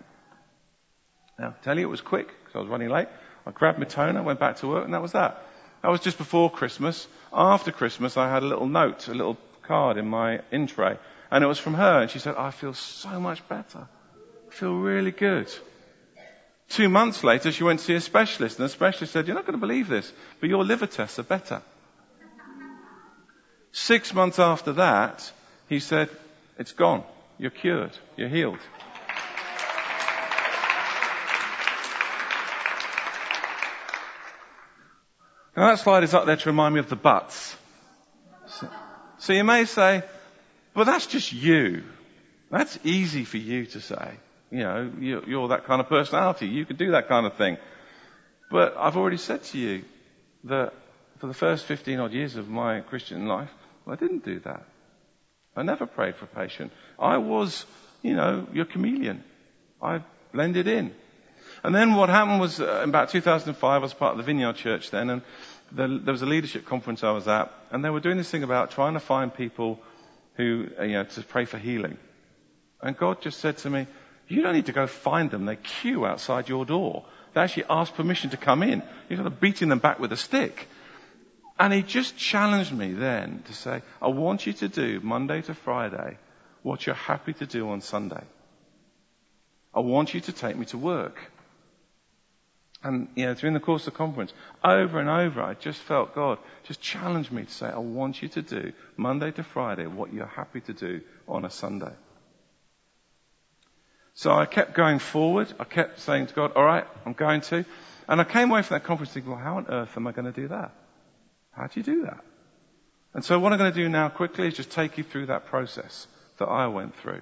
Now, 1.38 1.48
I 1.48 1.62
tell 1.62 1.78
you, 1.78 1.86
it 1.86 1.90
was 1.90 2.00
quick, 2.00 2.28
because 2.28 2.54
I 2.54 2.58
was 2.60 2.68
running 2.68 2.88
late. 2.88 3.08
I 3.46 3.50
grabbed 3.50 3.78
my 3.78 3.84
toner, 3.84 4.22
went 4.22 4.40
back 4.40 4.56
to 4.56 4.66
work, 4.66 4.86
and 4.86 4.94
that 4.94 5.02
was 5.02 5.12
that. 5.12 5.44
That 5.82 5.90
was 5.90 6.00
just 6.00 6.16
before 6.16 6.50
Christmas. 6.50 7.06
After 7.30 7.72
Christmas, 7.72 8.16
I 8.16 8.30
had 8.30 8.42
a 8.42 8.46
little 8.46 8.66
note, 8.66 9.06
a 9.08 9.14
little 9.14 9.36
card 9.64 9.98
in 9.98 10.08
my 10.08 10.40
in 10.50 10.66
tray, 10.66 10.96
and 11.30 11.44
it 11.44 11.46
was 11.46 11.58
from 11.58 11.74
her, 11.74 12.00
and 12.00 12.10
she 12.10 12.18
said, 12.18 12.34
I 12.36 12.50
feel 12.50 12.74
so 12.74 13.20
much 13.20 13.46
better. 13.48 13.86
I 14.48 14.52
feel 14.52 14.74
really 14.74 15.12
good. 15.12 15.52
Two 16.68 16.88
months 16.88 17.24
later, 17.24 17.52
she 17.52 17.64
went 17.64 17.80
to 17.80 17.84
see 17.84 17.94
a 17.94 18.00
specialist, 18.00 18.58
and 18.58 18.64
the 18.64 18.70
specialist 18.70 19.12
said, 19.12 19.26
You're 19.26 19.36
not 19.36 19.46
going 19.46 19.58
to 19.58 19.66
believe 19.66 19.88
this, 19.88 20.12
but 20.40 20.48
your 20.48 20.64
liver 20.64 20.86
tests 20.86 21.18
are 21.18 21.24
better. 21.24 21.62
Six 23.72 24.12
months 24.14 24.38
after 24.38 24.72
that, 24.74 25.30
he 25.68 25.80
said, 25.80 26.08
It's 26.58 26.72
gone. 26.72 27.04
You're 27.38 27.50
cured. 27.50 27.92
You're 28.16 28.28
healed. 28.28 28.58
Now 35.56 35.70
that 35.70 35.80
slide 35.80 36.04
is 36.04 36.14
up 36.14 36.26
there 36.26 36.36
to 36.36 36.48
remind 36.48 36.74
me 36.74 36.80
of 36.80 36.88
the 36.88 36.96
buts. 36.96 37.56
So, 38.46 38.68
so 39.18 39.32
you 39.32 39.44
may 39.44 39.64
say, 39.64 40.02
but 40.80 40.86
that's 40.86 41.04
just 41.04 41.30
you. 41.30 41.82
That's 42.50 42.78
easy 42.84 43.24
for 43.26 43.36
you 43.36 43.66
to 43.66 43.82
say. 43.82 44.14
You 44.50 44.60
know, 44.60 44.90
you're 44.98 45.48
that 45.48 45.66
kind 45.66 45.78
of 45.78 45.90
personality. 45.90 46.46
You 46.46 46.64
can 46.64 46.76
do 46.76 46.92
that 46.92 47.06
kind 47.06 47.26
of 47.26 47.34
thing. 47.34 47.58
But 48.50 48.78
I've 48.78 48.96
already 48.96 49.18
said 49.18 49.44
to 49.52 49.58
you 49.58 49.82
that 50.44 50.72
for 51.18 51.26
the 51.26 51.34
first 51.34 51.66
15 51.66 52.00
odd 52.00 52.12
years 52.14 52.36
of 52.36 52.48
my 52.48 52.80
Christian 52.80 53.26
life, 53.26 53.50
I 53.86 53.94
didn't 53.96 54.24
do 54.24 54.40
that. 54.40 54.62
I 55.54 55.64
never 55.64 55.84
prayed 55.84 56.16
for 56.16 56.24
a 56.24 56.28
patient. 56.28 56.72
I 56.98 57.18
was, 57.18 57.66
you 58.00 58.14
know, 58.14 58.46
your 58.50 58.64
chameleon. 58.64 59.22
I 59.82 60.00
blended 60.32 60.66
in. 60.66 60.94
And 61.62 61.74
then 61.74 61.92
what 61.92 62.08
happened 62.08 62.40
was, 62.40 62.58
uh, 62.58 62.80
in 62.84 62.88
about 62.88 63.10
2005, 63.10 63.62
I 63.62 63.76
was 63.76 63.92
part 63.92 64.12
of 64.12 64.16
the 64.16 64.24
Vineyard 64.24 64.56
Church 64.56 64.90
then, 64.90 65.10
and 65.10 65.22
the, 65.72 66.00
there 66.02 66.12
was 66.12 66.22
a 66.22 66.26
leadership 66.26 66.64
conference 66.64 67.04
I 67.04 67.10
was 67.10 67.28
at, 67.28 67.52
and 67.70 67.84
they 67.84 67.90
were 67.90 68.00
doing 68.00 68.16
this 68.16 68.30
thing 68.30 68.44
about 68.44 68.70
trying 68.70 68.94
to 68.94 69.00
find 69.00 69.34
people 69.34 69.78
who, 70.40 70.68
uh, 70.78 70.84
you 70.84 70.92
know, 70.94 71.04
to 71.04 71.22
pray 71.22 71.44
for 71.44 71.58
healing. 71.58 71.98
And 72.82 72.96
God 72.96 73.20
just 73.20 73.40
said 73.40 73.58
to 73.58 73.70
me, 73.70 73.86
you 74.28 74.42
don't 74.42 74.54
need 74.54 74.66
to 74.66 74.72
go 74.72 74.86
find 74.86 75.30
them. 75.30 75.44
They 75.44 75.56
queue 75.56 76.06
outside 76.06 76.48
your 76.48 76.64
door. 76.64 77.04
They 77.34 77.40
actually 77.40 77.64
ask 77.68 77.94
permission 77.94 78.30
to 78.30 78.36
come 78.36 78.62
in. 78.62 78.82
You're 79.08 79.18
sort 79.18 79.26
of 79.26 79.40
beating 79.40 79.68
them 79.68 79.80
back 79.80 79.98
with 79.98 80.12
a 80.12 80.16
stick. 80.16 80.68
And 81.58 81.72
he 81.72 81.82
just 81.82 82.16
challenged 82.16 82.72
me 82.72 82.92
then 82.92 83.42
to 83.46 83.52
say, 83.52 83.82
I 84.00 84.08
want 84.08 84.46
you 84.46 84.54
to 84.54 84.68
do 84.68 85.00
Monday 85.00 85.42
to 85.42 85.54
Friday 85.54 86.16
what 86.62 86.86
you're 86.86 86.94
happy 86.94 87.34
to 87.34 87.46
do 87.46 87.68
on 87.70 87.80
Sunday. 87.82 88.22
I 89.74 89.80
want 89.80 90.14
you 90.14 90.20
to 90.20 90.32
take 90.32 90.56
me 90.56 90.64
to 90.66 90.78
work. 90.78 91.16
And, 92.82 93.08
you 93.14 93.26
know, 93.26 93.34
during 93.34 93.52
the 93.52 93.60
course 93.60 93.86
of 93.86 93.92
the 93.92 93.98
conference, 93.98 94.32
over 94.64 95.00
and 95.00 95.08
over, 95.08 95.42
I 95.42 95.54
just 95.54 95.78
felt 95.80 96.14
God 96.14 96.38
just 96.64 96.80
challenged 96.80 97.30
me 97.30 97.44
to 97.44 97.50
say, 97.50 97.66
I 97.66 97.78
want 97.78 98.22
you 98.22 98.28
to 98.28 98.42
do 98.42 98.72
Monday 98.96 99.30
to 99.32 99.42
Friday 99.42 99.86
what 99.86 100.14
you're 100.14 100.26
happy 100.26 100.62
to 100.62 100.72
do 100.72 101.02
on 101.28 101.44
a 101.44 101.50
Sunday. 101.50 101.92
So 104.14 104.32
I 104.32 104.46
kept 104.46 104.74
going 104.74 104.98
forward. 104.98 105.52
I 105.60 105.64
kept 105.64 106.00
saying 106.00 106.28
to 106.28 106.34
God, 106.34 106.52
all 106.56 106.64
right, 106.64 106.86
I'm 107.04 107.12
going 107.12 107.42
to. 107.42 107.64
And 108.08 108.20
I 108.20 108.24
came 108.24 108.50
away 108.50 108.62
from 108.62 108.76
that 108.76 108.84
conference 108.84 109.12
thinking, 109.12 109.32
well, 109.32 109.40
how 109.40 109.58
on 109.58 109.66
earth 109.68 109.96
am 109.96 110.06
I 110.06 110.12
going 110.12 110.32
to 110.32 110.40
do 110.40 110.48
that? 110.48 110.72
How 111.52 111.66
do 111.66 111.80
you 111.80 111.84
do 111.84 112.02
that? 112.02 112.24
And 113.12 113.24
so 113.24 113.38
what 113.38 113.52
I'm 113.52 113.58
going 113.58 113.72
to 113.72 113.78
do 113.82 113.88
now 113.88 114.08
quickly 114.08 114.48
is 114.48 114.54
just 114.54 114.70
take 114.70 114.96
you 114.96 115.04
through 115.04 115.26
that 115.26 115.46
process 115.46 116.06
that 116.38 116.46
I 116.46 116.68
went 116.68 116.96
through. 116.96 117.20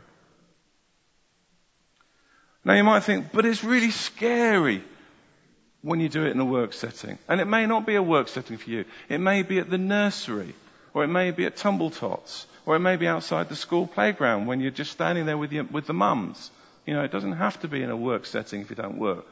Now 2.65 2.75
you 2.75 2.85
might 2.85 3.00
think, 3.00 3.33
but 3.33 3.45
it's 3.45 3.65
really 3.65 3.91
scary 3.91 4.85
when 5.83 6.01
you 6.01 6.09
do 6.09 6.25
it 6.27 6.33
in 6.33 6.41
a 6.41 6.45
work 6.45 6.73
setting. 6.73 7.19
And 7.29 7.41
it 7.41 7.47
may 7.47 7.67
not 7.67 7.87
be 7.87 7.95
a 7.95 8.03
work 8.03 8.29
setting 8.29 8.57
for 8.57 8.71
you. 8.71 8.85
It 9.09 9.19
may 9.19 9.43
be 9.43 9.59
at 9.59 9.71
the 9.71 9.79
nursery, 9.79 10.55
or 10.95 11.05
it 11.05 11.09
may 11.09 11.31
be 11.31 11.47
at 11.47 11.57
tumble 11.57 11.91
tots, 11.91 12.47
or 12.67 12.77
it 12.77 12.81
may 12.81 12.97
be 12.97 13.07
outside 13.07 13.49
the 13.49 13.57
school 13.57 13.87
playground 13.87 14.47
when 14.47 14.61
you're 14.61 14.71
just 14.71 14.93
standing 14.93 15.27
there 15.27 15.39
with, 15.39 15.53
your, 15.53 15.65
with 15.65 15.87
the 15.87 15.95
mums. 15.95 16.51
You 16.87 16.95
know, 16.95 17.05
it 17.05 17.13
doesn't 17.13 17.33
have 17.33 17.61
to 17.61 17.69
be 17.69 17.83
in 17.83 17.91
a 17.91 17.97
work 17.97 18.27
setting 18.27 18.61
if 18.61 18.71
you 18.71 18.77
don't 18.77 18.99
work. 18.99 19.25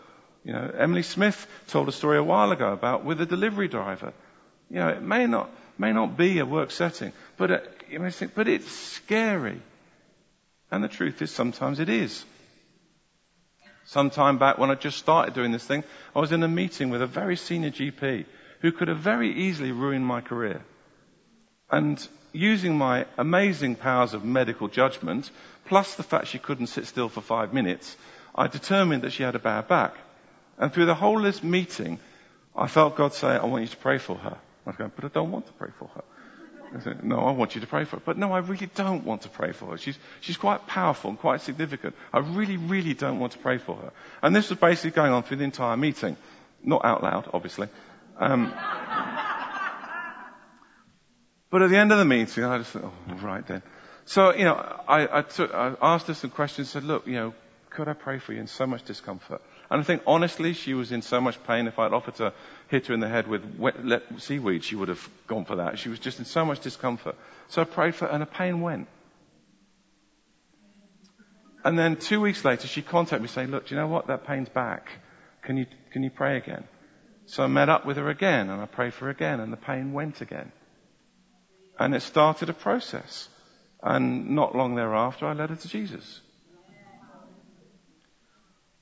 You 0.44 0.52
know, 0.52 0.70
Emily 0.78 1.02
Smith 1.02 1.46
told 1.68 1.88
a 1.88 1.92
story 1.92 2.18
a 2.18 2.22
while 2.22 2.52
ago 2.52 2.72
about 2.72 3.04
with 3.04 3.20
a 3.20 3.26
delivery 3.26 3.66
driver. 3.66 4.12
You 4.70 4.76
know, 4.76 4.88
it 4.88 5.02
may 5.02 5.26
not, 5.26 5.50
may 5.76 5.92
not 5.92 6.16
be 6.16 6.38
a 6.38 6.46
work 6.46 6.70
setting, 6.70 7.12
but 7.36 7.50
uh, 7.50 7.58
you 7.90 7.98
may 7.98 8.10
think, 8.10 8.34
but 8.34 8.46
it's 8.46 8.70
scary. 8.70 9.60
And 10.70 10.84
the 10.84 10.88
truth 10.88 11.22
is 11.22 11.30
sometimes 11.30 11.80
it 11.80 11.88
is. 11.88 12.24
Some 13.86 14.10
time 14.10 14.38
back 14.38 14.58
when 14.58 14.70
I 14.70 14.74
just 14.74 14.98
started 14.98 15.34
doing 15.34 15.52
this 15.52 15.64
thing, 15.64 15.84
I 16.14 16.20
was 16.20 16.32
in 16.32 16.42
a 16.42 16.48
meeting 16.48 16.90
with 16.90 17.02
a 17.02 17.06
very 17.06 17.36
senior 17.36 17.70
GP 17.70 18.26
who 18.60 18.72
could 18.72 18.88
have 18.88 18.98
very 18.98 19.32
easily 19.32 19.70
ruined 19.70 20.04
my 20.04 20.20
career. 20.20 20.62
And 21.70 22.06
using 22.32 22.76
my 22.76 23.06
amazing 23.16 23.76
powers 23.76 24.12
of 24.12 24.24
medical 24.24 24.68
judgment, 24.68 25.30
plus 25.66 25.94
the 25.94 26.02
fact 26.02 26.26
she 26.26 26.38
couldn't 26.38 26.66
sit 26.66 26.86
still 26.86 27.08
for 27.08 27.20
five 27.20 27.54
minutes, 27.54 27.96
I 28.34 28.48
determined 28.48 29.02
that 29.02 29.12
she 29.12 29.22
had 29.22 29.36
a 29.36 29.40
bad 29.40 29.68
back. 29.68 29.94
And 30.58 30.72
through 30.72 30.86
the 30.86 30.94
whole 30.94 31.18
of 31.18 31.24
this 31.24 31.42
meeting, 31.42 31.98
I 32.56 32.66
felt 32.66 32.96
God 32.96 33.14
say, 33.14 33.28
I 33.28 33.44
want 33.44 33.62
you 33.62 33.68
to 33.68 33.76
pray 33.76 33.98
for 33.98 34.16
her. 34.16 34.36
I 34.66 34.70
was 34.70 34.76
going, 34.76 34.92
but 34.96 35.04
I 35.04 35.08
don't 35.08 35.30
want 35.30 35.46
to 35.46 35.52
pray 35.52 35.70
for 35.78 35.88
her. 35.94 36.02
I 36.74 36.80
said, 36.80 37.04
no, 37.04 37.18
I 37.20 37.32
want 37.32 37.54
you 37.54 37.60
to 37.60 37.66
pray 37.66 37.84
for 37.84 37.96
her. 37.96 38.02
But 38.04 38.18
no, 38.18 38.32
I 38.32 38.38
really 38.38 38.68
don't 38.74 39.04
want 39.04 39.22
to 39.22 39.28
pray 39.28 39.52
for 39.52 39.70
her. 39.70 39.78
She's, 39.78 39.98
she's 40.20 40.36
quite 40.36 40.66
powerful 40.66 41.10
and 41.10 41.18
quite 41.18 41.40
significant. 41.40 41.94
I 42.12 42.18
really, 42.18 42.56
really 42.56 42.94
don't 42.94 43.18
want 43.18 43.32
to 43.32 43.38
pray 43.38 43.58
for 43.58 43.76
her. 43.76 43.92
And 44.22 44.34
this 44.34 44.50
was 44.50 44.58
basically 44.58 44.90
going 44.90 45.12
on 45.12 45.22
through 45.22 45.38
the 45.38 45.44
entire 45.44 45.76
meeting. 45.76 46.16
Not 46.62 46.84
out 46.84 47.02
loud, 47.02 47.30
obviously. 47.32 47.68
Um, 48.18 48.46
but 51.50 51.62
at 51.62 51.70
the 51.70 51.76
end 51.76 51.92
of 51.92 51.98
the 51.98 52.04
meeting, 52.04 52.44
I 52.44 52.58
just 52.58 52.70
thought, 52.72 52.84
oh, 52.84 53.14
right 53.14 53.46
then. 53.46 53.62
So, 54.04 54.34
you 54.34 54.44
know, 54.44 54.54
I, 54.86 55.18
I, 55.18 55.22
took, 55.22 55.52
I 55.54 55.74
asked 55.80 56.06
her 56.08 56.14
some 56.14 56.30
questions, 56.30 56.70
said, 56.70 56.84
look, 56.84 57.06
you 57.06 57.14
know, 57.14 57.34
could 57.70 57.88
I 57.88 57.92
pray 57.92 58.18
for 58.18 58.32
you 58.32 58.40
in 58.40 58.46
so 58.46 58.66
much 58.66 58.84
discomfort? 58.84 59.42
And 59.70 59.80
I 59.80 59.84
think 59.84 60.02
honestly, 60.06 60.52
she 60.52 60.74
was 60.74 60.92
in 60.92 61.02
so 61.02 61.20
much 61.20 61.42
pain. 61.44 61.66
If 61.66 61.78
I'd 61.78 61.92
offered 61.92 62.16
to 62.16 62.32
hit 62.68 62.86
her 62.86 62.94
in 62.94 63.00
the 63.00 63.08
head 63.08 63.26
with 63.26 63.44
wet, 63.58 64.02
seaweed, 64.18 64.62
she 64.62 64.76
would 64.76 64.88
have 64.88 65.08
gone 65.26 65.44
for 65.44 65.56
that. 65.56 65.78
She 65.78 65.88
was 65.88 65.98
just 65.98 66.18
in 66.18 66.24
so 66.24 66.44
much 66.44 66.60
discomfort. 66.60 67.16
So 67.48 67.62
I 67.62 67.64
prayed 67.64 67.94
for 67.94 68.06
her 68.06 68.12
and 68.12 68.20
her 68.22 68.30
pain 68.30 68.60
went. 68.60 68.88
And 71.64 71.76
then 71.76 71.96
two 71.96 72.20
weeks 72.20 72.44
later, 72.44 72.68
she 72.68 72.80
contacted 72.80 73.22
me 73.22 73.28
saying, 73.28 73.50
look, 73.50 73.66
do 73.66 73.74
you 73.74 73.80
know 73.80 73.88
what? 73.88 74.06
That 74.06 74.24
pain's 74.24 74.48
back. 74.48 74.88
Can 75.42 75.56
you, 75.56 75.66
can 75.92 76.04
you 76.04 76.10
pray 76.10 76.36
again? 76.36 76.64
So 77.26 77.42
I 77.42 77.48
met 77.48 77.68
up 77.68 77.84
with 77.84 77.96
her 77.96 78.08
again 78.08 78.50
and 78.50 78.62
I 78.62 78.66
prayed 78.66 78.94
for 78.94 79.06
her 79.06 79.10
again 79.10 79.40
and 79.40 79.52
the 79.52 79.56
pain 79.56 79.92
went 79.92 80.20
again. 80.20 80.52
And 81.76 81.92
it 81.92 82.02
started 82.02 82.48
a 82.48 82.54
process. 82.54 83.28
And 83.82 84.30
not 84.30 84.54
long 84.54 84.76
thereafter, 84.76 85.26
I 85.26 85.32
led 85.32 85.50
her 85.50 85.56
to 85.56 85.68
Jesus. 85.68 86.20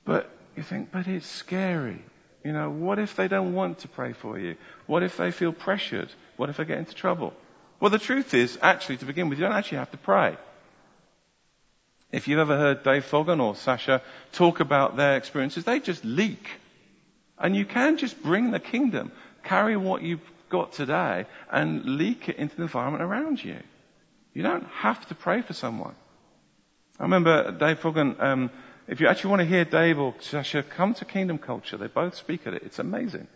But 0.05 0.29
you 0.57 0.63
think, 0.63 0.91
but 0.91 1.07
it's 1.07 1.27
scary. 1.27 2.01
You 2.43 2.53
know, 2.53 2.69
what 2.69 2.99
if 2.99 3.15
they 3.15 3.27
don't 3.27 3.53
want 3.53 3.79
to 3.79 3.87
pray 3.87 4.13
for 4.13 4.37
you? 4.37 4.55
What 4.85 5.03
if 5.03 5.17
they 5.17 5.31
feel 5.31 5.51
pressured? 5.51 6.09
What 6.37 6.49
if 6.49 6.57
they 6.57 6.65
get 6.65 6.77
into 6.77 6.93
trouble? 6.93 7.33
Well, 7.79 7.89
the 7.89 7.99
truth 7.99 8.33
is, 8.33 8.57
actually, 8.61 8.97
to 8.97 9.05
begin 9.05 9.29
with, 9.29 9.39
you 9.39 9.45
don't 9.45 9.55
actually 9.55 9.79
have 9.79 9.91
to 9.91 9.97
pray. 9.97 10.37
If 12.11 12.27
you've 12.27 12.39
ever 12.39 12.55
heard 12.55 12.83
Dave 12.83 13.03
Fogan 13.03 13.41
or 13.41 13.55
Sasha 13.55 14.01
talk 14.31 14.59
about 14.59 14.95
their 14.95 15.17
experiences, 15.17 15.65
they 15.65 15.79
just 15.79 16.05
leak. 16.05 16.47
And 17.37 17.55
you 17.55 17.65
can 17.65 17.97
just 17.97 18.21
bring 18.21 18.51
the 18.51 18.59
kingdom, 18.59 19.11
carry 19.43 19.75
what 19.75 20.01
you've 20.01 20.21
got 20.49 20.71
today 20.73 21.25
and 21.51 21.97
leak 21.97 22.29
it 22.29 22.37
into 22.37 22.55
the 22.55 22.63
environment 22.63 23.03
around 23.03 23.43
you. 23.43 23.57
You 24.33 24.43
don't 24.43 24.65
have 24.67 25.05
to 25.07 25.15
pray 25.15 25.41
for 25.41 25.53
someone. 25.53 25.95
I 26.99 27.03
remember 27.03 27.51
Dave 27.51 27.79
Fogan, 27.79 28.15
um, 28.19 28.51
if 28.87 28.99
you 29.01 29.07
actually 29.07 29.31
want 29.31 29.41
to 29.41 29.47
hear 29.47 29.65
Dave 29.65 29.99
or 29.99 30.13
Sasha, 30.19 30.61
come 30.63 30.93
to 30.95 31.05
Kingdom 31.05 31.37
Culture. 31.37 31.77
They 31.77 31.87
both 31.87 32.15
speak 32.15 32.45
at 32.45 32.53
it. 32.53 32.63
It's 32.63 32.79
amazing. 32.79 33.27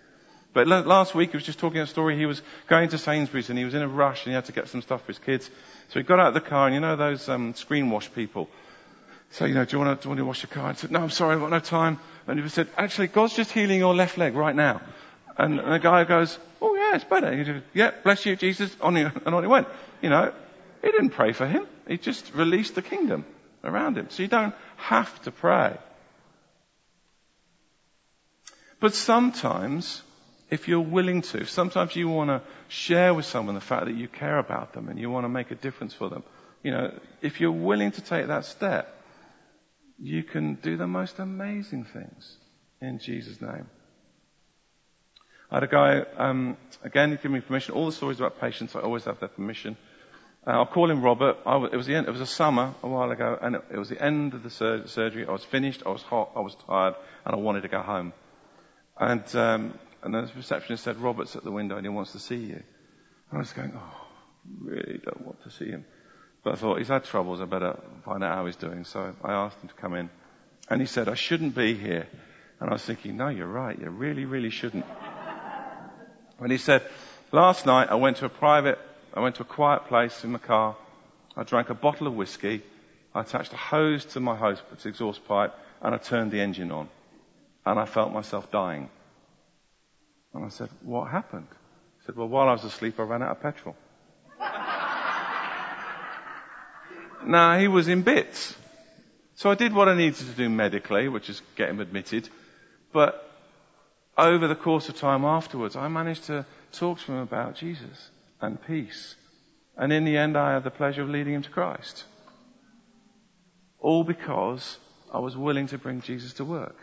But 0.53 0.67
last 0.67 1.13
week 1.13 1.31
he 1.31 1.37
was 1.37 1.45
just 1.45 1.59
talking 1.59 1.79
a 1.79 1.87
story. 1.87 2.17
He 2.17 2.25
was 2.25 2.41
going 2.67 2.89
to 2.89 2.97
Sainsbury's 2.97 3.49
and 3.49 3.57
he 3.57 3.65
was 3.65 3.75
in 3.75 3.81
a 3.81 3.87
rush 3.87 4.25
and 4.25 4.31
he 4.31 4.35
had 4.35 4.45
to 4.45 4.51
get 4.51 4.67
some 4.67 4.81
stuff 4.81 5.01
for 5.01 5.07
his 5.07 5.19
kids. 5.19 5.49
So 5.89 5.99
he 5.99 6.03
got 6.03 6.19
out 6.19 6.29
of 6.29 6.33
the 6.33 6.41
car 6.41 6.67
and 6.67 6.73
you 6.73 6.81
know 6.81 6.95
those 6.95 7.29
um, 7.29 7.53
screen 7.53 7.89
wash 7.91 8.11
people. 8.13 8.49
So, 9.31 9.45
you 9.45 9.53
know, 9.53 9.63
do 9.63 9.77
you 9.77 9.83
want 9.83 10.01
to, 10.01 10.03
do 10.03 10.07
you 10.07 10.09
want 10.09 10.19
to 10.19 10.25
wash 10.25 10.43
your 10.43 10.49
car? 10.49 10.71
I 10.71 10.73
said, 10.73 10.89
no, 10.89 11.01
I'm 11.01 11.11
sorry, 11.11 11.35
I've 11.35 11.41
got 11.41 11.51
no 11.51 11.59
time. 11.59 11.99
And 12.25 12.39
he 12.39 12.49
said, 12.49 12.67
actually, 12.77 13.07
God's 13.07 13.35
just 13.35 13.51
healing 13.51 13.77
your 13.77 13.93
left 13.93 14.17
leg 14.17 14.33
right 14.33 14.55
now. 14.55 14.81
And, 15.37 15.59
and 15.59 15.71
the 15.71 15.79
guy 15.79 16.03
goes, 16.03 16.37
oh 16.61 16.75
yeah, 16.75 16.95
it's 16.95 17.03
better. 17.03 17.35
He 17.35 17.45
said, 17.45 17.63
yeah, 17.73 17.91
bless 18.03 18.25
you, 18.25 18.35
Jesus. 18.35 18.75
On 18.81 18.97
and 18.97 19.27
on 19.27 19.43
he 19.43 19.47
went. 19.47 19.67
You 20.01 20.09
know, 20.09 20.33
he 20.81 20.91
didn't 20.91 21.11
pray 21.11 21.31
for 21.31 21.45
him. 21.45 21.67
He 21.87 21.97
just 21.97 22.33
released 22.33 22.73
the 22.73 22.81
kingdom 22.81 23.23
around 23.63 23.97
him. 23.97 24.07
So 24.09 24.23
you 24.23 24.29
don't 24.29 24.55
have 24.77 25.21
to 25.23 25.31
pray. 25.31 25.77
But 28.79 28.93
sometimes, 28.93 30.01
if 30.49 30.67
you're 30.67 30.79
willing 30.79 31.21
to, 31.21 31.45
sometimes 31.45 31.95
you 31.95 32.07
want 32.07 32.29
to 32.29 32.41
share 32.69 33.13
with 33.13 33.25
someone 33.25 33.55
the 33.55 33.61
fact 33.61 33.85
that 33.85 33.95
you 33.95 34.07
care 34.07 34.37
about 34.37 34.73
them 34.73 34.87
and 34.87 34.99
you 34.99 35.09
want 35.09 35.25
to 35.25 35.29
make 35.29 35.51
a 35.51 35.55
difference 35.55 35.93
for 35.93 36.09
them. 36.09 36.23
You 36.63 36.71
know, 36.71 36.99
if 37.21 37.39
you're 37.39 37.51
willing 37.51 37.91
to 37.91 38.01
take 38.01 38.27
that 38.27 38.45
step, 38.45 38.95
you 39.97 40.23
can 40.23 40.55
do 40.55 40.77
the 40.77 40.87
most 40.87 41.19
amazing 41.19 41.85
things 41.85 42.37
in 42.81 42.99
Jesus' 42.99 43.41
name. 43.41 43.67
I 45.51 45.55
had 45.55 45.63
a 45.63 45.67
guy, 45.67 46.05
um, 46.17 46.57
again, 46.83 47.17
gave 47.21 47.31
me 47.31 47.41
permission. 47.41 47.73
All 47.73 47.87
the 47.87 47.91
stories 47.91 48.19
about 48.19 48.39
patients, 48.39 48.75
I 48.75 48.81
always 48.81 49.05
have 49.05 49.19
their 49.19 49.29
permission. 49.29 49.77
Uh, 50.47 50.51
I'll 50.51 50.65
call 50.65 50.89
him 50.89 51.01
Robert. 51.01 51.37
it 51.71 51.75
was 51.75 51.85
the 51.85 51.95
end, 51.95 52.07
it 52.07 52.11
was 52.11 52.21
a 52.21 52.25
summer 52.25 52.73
a 52.81 52.87
while 52.87 53.11
ago, 53.11 53.37
and 53.41 53.55
it, 53.55 53.63
it 53.73 53.77
was 53.77 53.89
the 53.89 54.01
end 54.01 54.33
of 54.33 54.43
the 54.43 54.49
sur- 54.49 54.87
surgery. 54.87 55.25
I 55.27 55.31
was 55.31 55.43
finished, 55.43 55.83
I 55.85 55.89
was 55.89 56.01
hot, 56.01 56.31
I 56.35 56.39
was 56.39 56.55
tired, 56.67 56.95
and 57.25 57.35
I 57.35 57.37
wanted 57.37 57.61
to 57.61 57.67
go 57.67 57.81
home. 57.81 58.13
And, 58.99 59.23
um, 59.35 59.73
and 60.03 60.13
the 60.13 60.29
receptionist 60.35 60.83
said, 60.83 60.97
Robert's 60.97 61.35
at 61.35 61.43
the 61.43 61.51
window 61.51 61.77
and 61.77 61.85
he 61.85 61.89
wants 61.89 62.13
to 62.13 62.19
see 62.19 62.37
you. 62.37 62.63
And 63.31 63.33
I 63.33 63.37
was 63.37 63.53
going, 63.53 63.73
oh, 63.75 64.07
really 64.59 64.99
don't 65.03 65.25
want 65.25 65.43
to 65.43 65.51
see 65.51 65.69
him. 65.69 65.85
But 66.43 66.53
I 66.53 66.55
thought, 66.55 66.77
he's 66.77 66.87
had 66.87 67.03
troubles, 67.03 67.41
I 67.41 67.45
better 67.45 67.77
find 68.05 68.23
out 68.23 68.35
how 68.35 68.45
he's 68.45 68.55
doing. 68.55 68.85
So 68.85 69.13
I 69.23 69.33
asked 69.33 69.61
him 69.61 69.69
to 69.69 69.75
come 69.75 69.93
in. 69.93 70.09
And 70.69 70.81
he 70.81 70.87
said, 70.87 71.09
I 71.09 71.15
shouldn't 71.15 71.55
be 71.55 71.73
here. 71.73 72.07
And 72.59 72.69
I 72.69 72.73
was 72.73 72.83
thinking, 72.83 73.17
no, 73.17 73.29
you're 73.29 73.47
right, 73.47 73.77
you 73.79 73.89
really, 73.89 74.25
really 74.25 74.49
shouldn't. 74.49 74.85
And 76.39 76.51
he 76.51 76.57
said, 76.57 76.83
last 77.31 77.65
night 77.65 77.89
I 77.89 77.95
went 77.95 78.17
to 78.17 78.25
a 78.25 78.29
private, 78.29 78.79
I 79.13 79.21
went 79.21 79.35
to 79.35 79.41
a 79.41 79.45
quiet 79.45 79.85
place 79.85 80.23
in 80.23 80.33
the 80.33 80.39
car. 80.39 80.75
I 81.35 81.43
drank 81.43 81.69
a 81.69 81.73
bottle 81.73 82.07
of 82.07 82.15
whiskey. 82.15 82.63
I 83.13 83.21
attached 83.21 83.53
a 83.53 83.57
hose 83.57 84.05
to 84.05 84.19
my 84.19 84.35
hose, 84.35 84.61
exhaust 84.85 85.27
pipe, 85.27 85.53
and 85.81 85.95
I 85.95 85.97
turned 85.97 86.31
the 86.31 86.41
engine 86.41 86.71
on. 86.71 86.89
And 87.65 87.79
I 87.79 87.85
felt 87.85 88.13
myself 88.13 88.51
dying. 88.51 88.89
And 90.33 90.45
I 90.45 90.49
said, 90.49 90.69
what 90.81 91.09
happened? 91.09 91.47
He 91.99 92.05
said, 92.05 92.15
well, 92.15 92.27
while 92.27 92.47
I 92.47 92.53
was 92.53 92.63
asleep, 92.63 92.99
I 92.99 93.03
ran 93.03 93.23
out 93.23 93.31
of 93.31 93.41
petrol. 93.41 93.75
now, 97.25 97.57
he 97.57 97.67
was 97.67 97.87
in 97.87 98.03
bits. 98.03 98.55
So 99.35 99.49
I 99.49 99.55
did 99.55 99.73
what 99.73 99.89
I 99.89 99.95
needed 99.95 100.17
to 100.17 100.25
do 100.25 100.49
medically, 100.49 101.07
which 101.07 101.29
is 101.29 101.41
get 101.55 101.69
him 101.69 101.79
admitted. 101.79 102.29
But 102.93 103.25
over 104.17 104.47
the 104.47 104.55
course 104.55 104.89
of 104.89 104.97
time 104.97 105.25
afterwards, 105.25 105.75
I 105.75 105.87
managed 105.87 106.25
to 106.25 106.45
talk 106.73 106.99
to 106.99 107.11
him 107.11 107.19
about 107.19 107.55
Jesus 107.55 108.11
and 108.41 108.61
peace. 108.65 109.15
And 109.77 109.93
in 109.93 110.05
the 110.05 110.17
end, 110.17 110.37
I 110.37 110.53
had 110.53 110.63
the 110.63 110.71
pleasure 110.71 111.01
of 111.01 111.09
leading 111.09 111.33
him 111.33 111.41
to 111.43 111.49
Christ. 111.49 112.03
All 113.79 114.03
because 114.03 114.77
I 115.13 115.19
was 115.19 115.37
willing 115.37 115.67
to 115.67 115.77
bring 115.77 116.01
Jesus 116.01 116.33
to 116.33 116.45
work. 116.45 116.75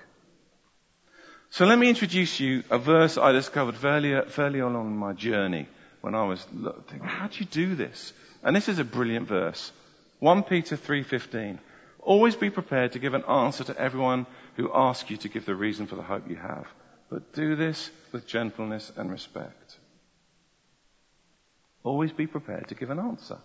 So 1.51 1.65
let 1.67 1.79
me 1.79 1.89
introduce 1.89 2.41
you 2.41 2.65
a 2.71 2.79
verse 2.79 3.19
I 3.19 3.33
discovered 3.33 3.77
fairly, 3.77 4.21
fairly 4.29 4.59
along 4.61 4.97
my 4.97 5.13
journey 5.13 5.69
when 6.01 6.15
I 6.15 6.25
was 6.25 6.43
thinking, 6.89 7.07
how 7.07 7.29
do 7.29 7.39
you 7.39 7.47
do 7.47 7.75
this? 7.75 8.13
And 8.43 8.55
this 8.55 8.69
is 8.69 8.79
a 8.79 8.85
brilliant 8.85 9.29
verse. 9.29 9.73
1 10.21 10.43
Peter 10.45 10.77
3.15. 10.77 11.59
Always 12.01 12.37
be 12.37 12.51
prepared 12.51 12.93
to 12.93 12.99
give 12.99 13.15
an 13.15 13.25
answer 13.25 13.65
to 13.65 13.79
everyone 13.79 14.27
who 14.57 14.71
asks 14.73 15.11
you 15.11 15.17
to 15.19 15.29
give 15.29 15.45
the 15.45 15.55
reason 15.55 15.87
for 15.87 15.97
the 15.97 16.03
hope 16.03 16.29
you 16.29 16.37
have 16.37 16.67
but 17.11 17.33
do 17.33 17.57
this 17.57 17.91
with 18.13 18.27
gentleness 18.27 18.93
and 18.97 19.11
respect. 19.11 19.77
Always 21.87 22.11
be 22.11 22.27
prepared 22.27 22.67
to 22.69 22.75
give 22.75 22.91
an 22.91 22.99
answer. 22.99 23.39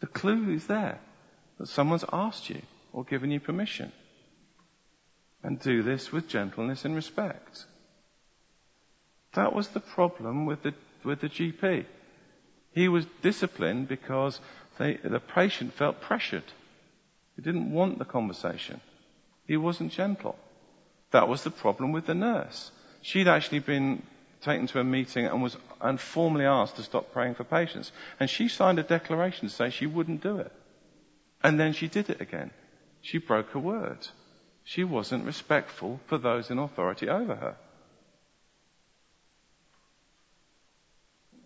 The 0.00 0.08
clue 0.08 0.50
is 0.50 0.66
there 0.66 0.98
that 1.56 1.68
someone's 1.68 2.04
asked 2.12 2.50
you 2.50 2.60
or 2.92 3.04
given 3.04 3.30
you 3.30 3.38
permission. 3.38 3.92
And 5.40 5.60
do 5.60 5.84
this 5.84 6.10
with 6.10 6.26
gentleness 6.26 6.84
and 6.84 6.96
respect. 6.96 7.64
That 9.34 9.54
was 9.54 9.68
the 9.68 9.78
problem 9.78 10.46
with 10.46 10.64
the, 10.64 10.74
with 11.04 11.20
the 11.20 11.28
GP. 11.28 11.84
He 12.72 12.88
was 12.88 13.06
disciplined 13.22 13.86
because 13.86 14.40
they, 14.76 14.96
the 14.96 15.20
patient 15.20 15.74
felt 15.74 16.00
pressured. 16.00 16.50
He 17.36 17.42
didn't 17.42 17.70
want 17.70 18.00
the 18.00 18.04
conversation. 18.04 18.80
He 19.46 19.56
wasn't 19.56 19.92
gentle. 19.92 20.36
That 21.12 21.28
was 21.28 21.44
the 21.44 21.52
problem 21.52 21.92
with 21.92 22.06
the 22.06 22.16
nurse. 22.16 22.72
She'd 23.00 23.28
actually 23.28 23.60
been 23.60 24.02
taken 24.46 24.66
to 24.68 24.80
a 24.80 24.84
meeting 24.84 25.26
and 25.26 25.42
was 25.42 25.56
and 25.80 26.00
formally 26.00 26.46
asked 26.46 26.76
to 26.76 26.82
stop 26.82 27.12
praying 27.12 27.34
for 27.34 27.44
patients. 27.44 27.92
And 28.18 28.30
she 28.30 28.48
signed 28.48 28.78
a 28.78 28.82
declaration 28.82 29.48
to 29.48 29.54
say 29.54 29.70
she 29.70 29.86
wouldn't 29.86 30.22
do 30.22 30.38
it. 30.38 30.52
And 31.42 31.60
then 31.60 31.74
she 31.74 31.88
did 31.88 32.08
it 32.08 32.20
again. 32.20 32.50
She 33.02 33.18
broke 33.18 33.50
her 33.50 33.58
word. 33.58 33.98
She 34.64 34.84
wasn't 34.84 35.26
respectful 35.26 36.00
for 36.06 36.18
those 36.18 36.50
in 36.50 36.58
authority 36.58 37.08
over 37.08 37.34
her. 37.34 37.56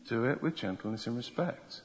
Do 0.08 0.24
it 0.24 0.42
with 0.42 0.56
gentleness 0.56 1.06
and 1.06 1.16
respect. 1.16 1.82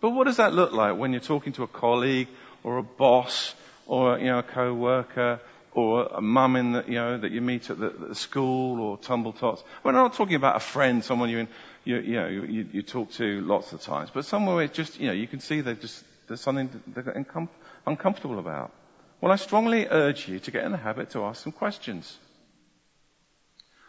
But 0.00 0.10
what 0.10 0.24
does 0.24 0.36
that 0.36 0.52
look 0.54 0.72
like 0.72 0.96
when 0.96 1.12
you're 1.12 1.20
talking 1.20 1.52
to 1.54 1.62
a 1.64 1.68
colleague 1.68 2.28
or 2.62 2.78
a 2.78 2.82
boss 2.82 3.54
or 3.86 4.18
you 4.18 4.26
know 4.26 4.38
a 4.38 4.42
co-worker 4.42 5.40
or 5.78 6.06
a 6.06 6.20
mum 6.20 6.56
in 6.56 6.72
the, 6.72 6.84
you 6.88 6.94
know, 6.94 7.16
that 7.16 7.30
you 7.30 7.40
meet 7.40 7.70
at 7.70 7.78
the, 7.78 7.90
the 7.90 8.14
school 8.16 8.80
or 8.80 8.98
tumble 8.98 9.32
tots. 9.32 9.62
We're 9.84 9.92
not 9.92 10.14
talking 10.14 10.34
about 10.34 10.56
a 10.56 10.60
friend, 10.60 11.04
someone 11.04 11.30
you, 11.30 11.46
you, 11.84 11.98
you 11.98 12.16
know, 12.16 12.26
you, 12.26 12.66
you 12.72 12.82
talk 12.82 13.12
to 13.12 13.40
lots 13.42 13.72
of 13.72 13.80
times, 13.80 14.10
but 14.12 14.24
somewhere 14.24 14.56
where 14.56 14.66
just, 14.66 14.98
you 14.98 15.06
know, 15.06 15.12
you 15.12 15.28
can 15.28 15.38
see 15.38 15.60
they 15.60 15.74
just, 15.74 16.04
there's 16.26 16.40
something 16.40 16.68
they're 16.88 17.04
uncom- 17.04 17.48
uncomfortable 17.86 18.40
about. 18.40 18.72
Well, 19.20 19.30
I 19.30 19.36
strongly 19.36 19.86
urge 19.88 20.26
you 20.26 20.40
to 20.40 20.50
get 20.50 20.64
in 20.64 20.72
the 20.72 20.78
habit 20.78 21.10
to 21.10 21.22
ask 21.22 21.44
some 21.44 21.52
questions. 21.52 22.18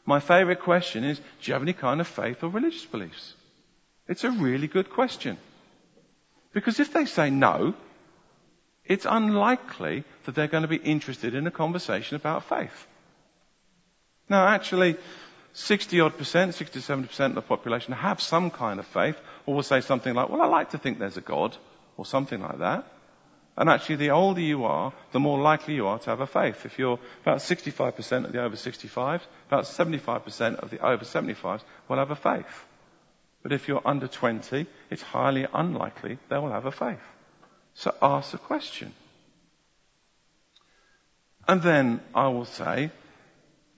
My 0.06 0.20
favorite 0.20 0.60
question 0.60 1.04
is, 1.04 1.18
do 1.18 1.24
you 1.42 1.54
have 1.54 1.64
any 1.64 1.74
kind 1.74 2.02
of 2.02 2.08
faith 2.08 2.44
or 2.44 2.50
religious 2.50 2.86
beliefs? 2.86 3.34
It's 4.08 4.24
a 4.24 4.30
really 4.32 4.68
good 4.68 4.92
question. 4.92 5.38
Because 6.54 6.80
if 6.80 6.94
they 6.94 7.06
say 7.06 7.32
no, 7.32 7.74
it's 8.86 9.06
unlikely 9.10 10.04
that 10.30 10.36
they're 10.36 10.48
going 10.48 10.62
to 10.62 10.68
be 10.68 10.76
interested 10.76 11.34
in 11.34 11.48
a 11.48 11.52
conversation 11.52 12.16
about 12.16 12.44
faith. 12.44 12.88
Now, 14.30 14.48
actually, 14.48 14.96
60 15.54 16.02
odd 16.02 16.18
percent, 16.20 16.54
60 16.54 16.82
70 16.82 17.08
percent 17.08 17.32
of 17.32 17.36
the 17.36 17.42
population 17.42 17.94
have 17.94 18.22
some 18.22 18.52
kind 18.52 18.80
of 18.80 18.86
faith, 18.86 19.20
or 19.48 19.56
will 19.56 19.64
say 19.64 19.82
something 19.82 20.14
like, 20.14 20.30
well, 20.30 20.44
I 20.44 20.46
like 20.46 20.70
to 20.72 20.78
think 20.78 21.00
there's 21.00 21.18
a 21.18 21.22
God, 21.22 21.58
or 21.98 22.06
something 22.06 22.40
like 22.40 22.60
that. 22.60 22.86
And 23.58 23.72
actually, 23.72 23.96
the 23.96 24.12
older 24.12 24.40
you 24.40 24.66
are, 24.66 24.94
the 25.14 25.20
more 25.20 25.40
likely 25.42 25.74
you 25.74 25.88
are 25.88 25.98
to 25.98 26.12
have 26.12 26.22
a 26.22 26.28
faith. 26.28 26.64
If 26.64 26.78
you're 26.78 27.00
about 27.24 27.40
65% 27.40 28.26
of 28.26 28.32
the 28.32 28.44
over 28.44 28.56
65s, 28.56 29.22
about 29.48 29.64
75% 29.64 30.56
of 30.58 30.70
the 30.70 30.86
over 30.86 31.06
75s 31.06 31.62
will 31.88 31.98
have 31.98 32.12
a 32.12 32.16
faith. 32.16 32.68
But 33.42 33.52
if 33.52 33.68
you're 33.68 33.82
under 33.84 34.08
20, 34.08 34.68
it's 34.92 35.02
highly 35.02 35.48
unlikely 35.52 36.20
they 36.30 36.38
will 36.38 36.52
have 36.52 36.68
a 36.68 36.72
faith. 36.72 37.02
So 37.74 37.96
ask 38.00 38.36
a 38.36 38.38
question. 38.38 38.94
And 41.50 41.64
then 41.64 42.00
I 42.14 42.28
will 42.28 42.46
say, 42.46 42.92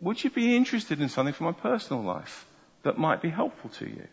would 0.01 0.21
you 0.21 0.29
be 0.29 0.57
interested 0.57 0.99
in 0.99 1.07
something 1.07 1.33
from 1.33 1.45
my 1.45 1.53
personal 1.53 2.03
life 2.03 2.45
that 2.83 2.97
might 2.97 3.21
be 3.21 3.29
helpful 3.29 3.69
to 3.79 3.85
you? 3.85 4.07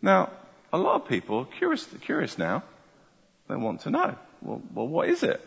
Now, 0.00 0.30
a 0.72 0.78
lot 0.78 1.02
of 1.02 1.08
people 1.08 1.40
are 1.40 1.44
curious, 1.58 1.86
curious 2.00 2.38
now. 2.38 2.62
They 3.50 3.56
want 3.56 3.82
to 3.82 3.90
know. 3.90 4.16
Well, 4.40 4.62
well, 4.72 4.88
what 4.88 5.10
is 5.10 5.22
it? 5.22 5.46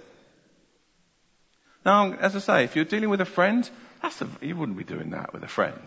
Now, 1.83 2.13
as 2.13 2.35
I 2.35 2.39
say, 2.39 2.63
if 2.65 2.75
you're 2.75 2.85
dealing 2.85 3.09
with 3.09 3.21
a 3.21 3.25
friend, 3.25 3.67
that's 4.03 4.21
a, 4.21 4.27
you 4.41 4.55
wouldn't 4.55 4.77
be 4.77 4.83
doing 4.83 5.09
that 5.09 5.33
with 5.33 5.41
a 5.41 5.47
friend 5.47 5.81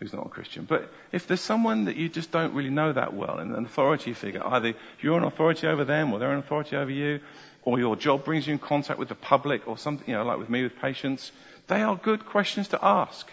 who's 0.00 0.12
not 0.12 0.26
a 0.26 0.30
Christian. 0.30 0.64
But 0.64 0.92
if 1.12 1.28
there's 1.28 1.40
someone 1.40 1.84
that 1.84 1.94
you 1.94 2.08
just 2.08 2.32
don't 2.32 2.54
really 2.54 2.70
know 2.70 2.92
that 2.92 3.14
well, 3.14 3.38
and 3.38 3.54
an 3.54 3.66
authority 3.66 4.14
figure, 4.14 4.44
either 4.44 4.74
you're 5.00 5.18
an 5.18 5.22
authority 5.22 5.68
over 5.68 5.84
them 5.84 6.12
or 6.12 6.18
they're 6.18 6.32
an 6.32 6.40
authority 6.40 6.74
over 6.74 6.90
you, 6.90 7.20
or 7.68 7.78
your 7.78 7.96
job 7.96 8.24
brings 8.24 8.46
you 8.46 8.54
in 8.54 8.58
contact 8.58 8.98
with 8.98 9.10
the 9.10 9.14
public 9.14 9.68
or 9.68 9.76
something, 9.76 10.08
you 10.08 10.14
know, 10.14 10.24
like 10.24 10.38
with 10.38 10.48
me 10.48 10.62
with 10.62 10.80
patients, 10.80 11.32
They 11.68 11.82
are 11.82 11.96
good 11.96 12.24
questions 12.24 12.68
to 12.68 12.82
ask. 12.82 13.30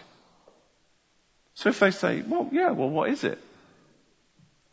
So 1.54 1.70
if 1.70 1.80
they 1.80 1.90
say, 1.90 2.22
well, 2.22 2.48
yeah, 2.52 2.70
well, 2.70 2.90
what 2.90 3.08
is 3.10 3.24
it? 3.24 3.38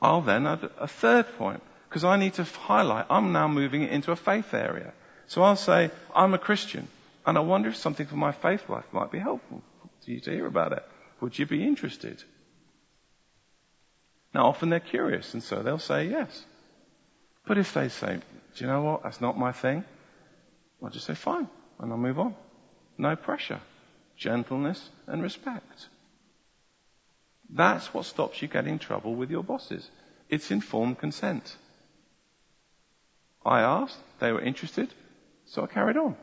I'll 0.01 0.21
then 0.21 0.45
add 0.45 0.69
a 0.77 0.87
third 0.87 1.37
point, 1.37 1.63
because 1.87 2.03
I 2.03 2.17
need 2.17 2.33
to 2.33 2.43
highlight, 2.43 3.05
I'm 3.09 3.31
now 3.31 3.47
moving 3.47 3.83
it 3.83 3.91
into 3.91 4.11
a 4.11 4.17
faith 4.17 4.53
area. 4.53 4.91
So 5.27 5.41
I'll 5.41 5.55
say, 5.55 5.91
I'm 6.13 6.33
a 6.33 6.37
Christian, 6.37 6.89
and 7.25 7.37
I 7.37 7.41
wonder 7.41 7.69
if 7.69 7.77
something 7.77 8.05
for 8.05 8.17
my 8.17 8.33
faith 8.33 8.67
life 8.67 8.91
might 8.91 9.11
be 9.11 9.19
helpful 9.19 9.61
to 10.05 10.11
you 10.11 10.19
to 10.19 10.31
hear 10.31 10.45
about 10.45 10.73
it. 10.73 10.83
Would 11.21 11.39
you 11.39 11.45
be 11.45 11.63
interested? 11.65 12.21
Now 14.33 14.47
often 14.47 14.69
they're 14.69 14.81
curious, 14.81 15.33
and 15.33 15.41
so 15.41 15.63
they'll 15.63 15.79
say 15.79 16.09
yes. 16.09 16.43
But 17.45 17.57
if 17.57 17.73
they 17.73 17.89
say, 17.89 18.19
do 18.55 18.63
you 18.63 18.67
know 18.69 18.81
what, 18.81 19.03
that's 19.03 19.21
not 19.21 19.37
my 19.37 19.51
thing, 19.51 19.83
I'll 20.81 20.89
just 20.89 21.05
say 21.05 21.15
fine, 21.15 21.47
and 21.79 21.91
I'll 21.91 21.97
move 21.97 22.19
on. 22.19 22.35
No 22.97 23.15
pressure. 23.15 23.59
Gentleness 24.17 24.89
and 25.07 25.21
respect. 25.21 25.87
That's 27.49 27.93
what 27.93 28.05
stops 28.05 28.41
you 28.41 28.47
getting 28.47 28.79
trouble 28.79 29.15
with 29.15 29.29
your 29.31 29.43
bosses. 29.43 29.89
It's 30.29 30.51
informed 30.51 30.99
consent. 30.99 31.55
I 33.45 33.61
asked, 33.61 33.97
they 34.19 34.31
were 34.31 34.41
interested, 34.41 34.93
so 35.45 35.63
I 35.63 35.67
carried 35.67 35.97
on. 35.97 36.15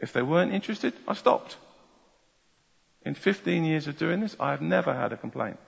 If 0.00 0.12
they 0.12 0.22
weren't 0.22 0.52
interested, 0.52 0.94
I 1.06 1.14
stopped. 1.14 1.56
In 3.04 3.14
15 3.14 3.64
years 3.64 3.86
of 3.86 3.98
doing 3.98 4.20
this, 4.20 4.36
I 4.40 4.50
have 4.50 4.60
never 4.60 4.92
had 4.92 5.12
a 5.12 5.16
complaint. 5.16 5.58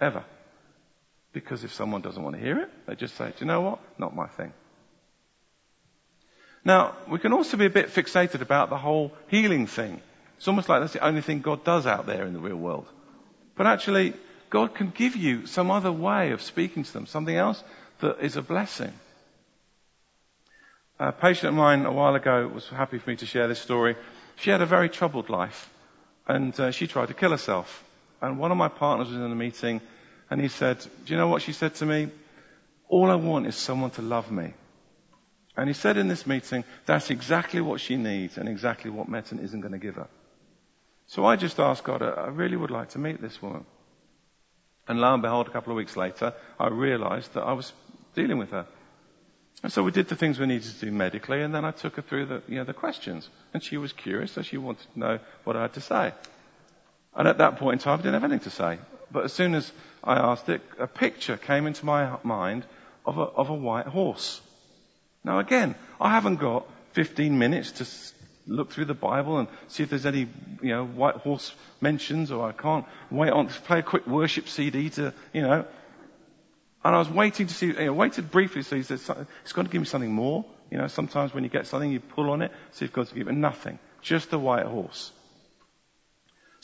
Ever. 0.00 0.24
Because 1.36 1.64
if 1.64 1.74
someone 1.74 2.00
doesn't 2.00 2.22
want 2.22 2.34
to 2.34 2.40
hear 2.40 2.58
it, 2.60 2.70
they 2.86 2.94
just 2.94 3.14
say, 3.14 3.26
do 3.26 3.34
you 3.40 3.46
know 3.46 3.60
what? 3.60 3.78
Not 3.98 4.16
my 4.16 4.26
thing. 4.26 4.54
Now, 6.64 6.96
we 7.10 7.18
can 7.18 7.34
also 7.34 7.58
be 7.58 7.66
a 7.66 7.70
bit 7.78 7.90
fixated 7.90 8.40
about 8.40 8.70
the 8.70 8.78
whole 8.78 9.12
healing 9.28 9.66
thing. 9.66 10.00
It's 10.38 10.48
almost 10.48 10.70
like 10.70 10.80
that's 10.80 10.94
the 10.94 11.06
only 11.06 11.20
thing 11.20 11.42
God 11.42 11.62
does 11.62 11.86
out 11.86 12.06
there 12.06 12.24
in 12.24 12.32
the 12.32 12.38
real 12.38 12.56
world. 12.56 12.86
But 13.54 13.66
actually, 13.66 14.14
God 14.48 14.74
can 14.74 14.88
give 14.88 15.14
you 15.14 15.44
some 15.44 15.70
other 15.70 15.92
way 15.92 16.30
of 16.30 16.40
speaking 16.40 16.84
to 16.84 16.92
them, 16.94 17.04
something 17.04 17.36
else 17.36 17.62
that 18.00 18.24
is 18.24 18.36
a 18.36 18.42
blessing. 18.42 18.94
A 20.98 21.12
patient 21.12 21.50
of 21.50 21.54
mine 21.54 21.84
a 21.84 21.92
while 21.92 22.14
ago 22.14 22.48
was 22.48 22.66
happy 22.66 22.96
for 22.96 23.10
me 23.10 23.16
to 23.16 23.26
share 23.26 23.46
this 23.46 23.60
story. 23.60 23.94
She 24.36 24.48
had 24.48 24.62
a 24.62 24.66
very 24.66 24.88
troubled 24.88 25.28
life 25.28 25.68
and 26.26 26.58
uh, 26.58 26.70
she 26.70 26.86
tried 26.86 27.08
to 27.08 27.14
kill 27.14 27.32
herself. 27.32 27.84
And 28.22 28.38
one 28.38 28.52
of 28.52 28.56
my 28.56 28.68
partners 28.68 29.08
was 29.08 29.18
in 29.18 29.30
a 29.30 29.34
meeting 29.34 29.82
and 30.30 30.40
he 30.40 30.48
said, 30.48 30.78
do 31.04 31.12
you 31.12 31.18
know 31.18 31.28
what 31.28 31.42
she 31.42 31.52
said 31.52 31.74
to 31.76 31.86
me? 31.86 32.08
All 32.88 33.10
I 33.10 33.14
want 33.14 33.46
is 33.46 33.56
someone 33.56 33.90
to 33.92 34.02
love 34.02 34.30
me. 34.30 34.54
And 35.56 35.68
he 35.68 35.74
said 35.74 35.96
in 35.96 36.08
this 36.08 36.26
meeting, 36.26 36.64
that's 36.84 37.10
exactly 37.10 37.60
what 37.60 37.80
she 37.80 37.96
needs 37.96 38.36
and 38.36 38.48
exactly 38.48 38.90
what 38.90 39.08
medicine 39.08 39.38
isn't 39.38 39.60
going 39.60 39.72
to 39.72 39.78
give 39.78 39.94
her. 39.94 40.08
So 41.06 41.24
I 41.24 41.36
just 41.36 41.58
asked 41.58 41.84
God, 41.84 42.02
I 42.02 42.28
really 42.28 42.56
would 42.56 42.70
like 42.70 42.90
to 42.90 42.98
meet 42.98 43.20
this 43.20 43.40
woman. 43.40 43.64
And 44.88 45.00
lo 45.00 45.14
and 45.14 45.22
behold, 45.22 45.48
a 45.48 45.50
couple 45.50 45.72
of 45.72 45.76
weeks 45.76 45.96
later, 45.96 46.34
I 46.60 46.68
realized 46.68 47.34
that 47.34 47.42
I 47.42 47.52
was 47.52 47.72
dealing 48.14 48.38
with 48.38 48.50
her. 48.50 48.66
And 49.62 49.72
so 49.72 49.82
we 49.82 49.90
did 49.90 50.08
the 50.08 50.16
things 50.16 50.38
we 50.38 50.46
needed 50.46 50.70
to 50.70 50.84
do 50.84 50.92
medically, 50.92 51.42
and 51.42 51.54
then 51.54 51.64
I 51.64 51.70
took 51.70 51.96
her 51.96 52.02
through 52.02 52.26
the, 52.26 52.42
you 52.46 52.56
know, 52.56 52.64
the 52.64 52.74
questions. 52.74 53.28
And 53.54 53.62
she 53.62 53.78
was 53.78 53.92
curious, 53.92 54.32
so 54.32 54.42
she 54.42 54.58
wanted 54.58 54.86
to 54.92 54.98
know 54.98 55.18
what 55.44 55.56
I 55.56 55.62
had 55.62 55.72
to 55.74 55.80
say. 55.80 56.12
And 57.14 57.26
at 57.26 57.38
that 57.38 57.56
point 57.56 57.80
in 57.80 57.84
time, 57.84 57.98
I 57.98 58.02
didn't 58.02 58.20
have 58.20 58.24
anything 58.24 58.50
to 58.50 58.50
say. 58.50 58.78
But 59.16 59.24
as 59.24 59.32
soon 59.32 59.54
as 59.54 59.72
I 60.04 60.16
asked 60.16 60.50
it, 60.50 60.60
a 60.78 60.86
picture 60.86 61.38
came 61.38 61.66
into 61.66 61.86
my 61.86 62.18
mind 62.22 62.66
of 63.06 63.16
a, 63.16 63.22
of 63.22 63.48
a 63.48 63.54
white 63.54 63.86
horse. 63.86 64.42
Now 65.24 65.38
again, 65.38 65.74
I 65.98 66.10
haven't 66.10 66.36
got 66.36 66.66
15 66.92 67.38
minutes 67.38 67.72
to 67.80 67.86
look 68.46 68.72
through 68.72 68.84
the 68.84 68.92
Bible 68.92 69.38
and 69.38 69.48
see 69.68 69.82
if 69.82 69.88
there's 69.88 70.04
any, 70.04 70.28
you 70.60 70.68
know, 70.68 70.84
white 70.84 71.14
horse 71.14 71.54
mentions, 71.80 72.30
or 72.30 72.46
I 72.46 72.52
can't 72.52 72.84
wait 73.10 73.30
on 73.30 73.48
to 73.48 73.60
play 73.62 73.78
a 73.78 73.82
quick 73.82 74.06
worship 74.06 74.50
CD 74.50 74.90
to, 74.90 75.14
you 75.32 75.40
know. 75.40 75.64
And 76.84 76.94
I 76.94 76.98
was 76.98 77.08
waiting 77.08 77.46
to 77.46 77.54
see, 77.54 77.68
you 77.68 77.86
know, 77.86 77.94
waited 77.94 78.30
briefly, 78.30 78.64
so 78.64 78.76
he 78.76 78.82
said, 78.82 79.00
it's 79.44 79.52
going 79.54 79.66
to 79.66 79.72
give 79.72 79.80
me 79.80 79.86
something 79.86 80.12
more. 80.12 80.44
You 80.70 80.76
know, 80.76 80.88
sometimes 80.88 81.32
when 81.32 81.42
you 81.42 81.48
get 81.48 81.66
something, 81.66 81.90
you 81.90 82.00
pull 82.00 82.28
on 82.28 82.42
it, 82.42 82.52
see 82.72 82.84
if 82.84 82.92
God's 82.92 83.12
give 83.12 83.28
it 83.28 83.32
nothing. 83.32 83.78
Just 84.02 84.30
a 84.34 84.38
white 84.38 84.66
horse. 84.66 85.10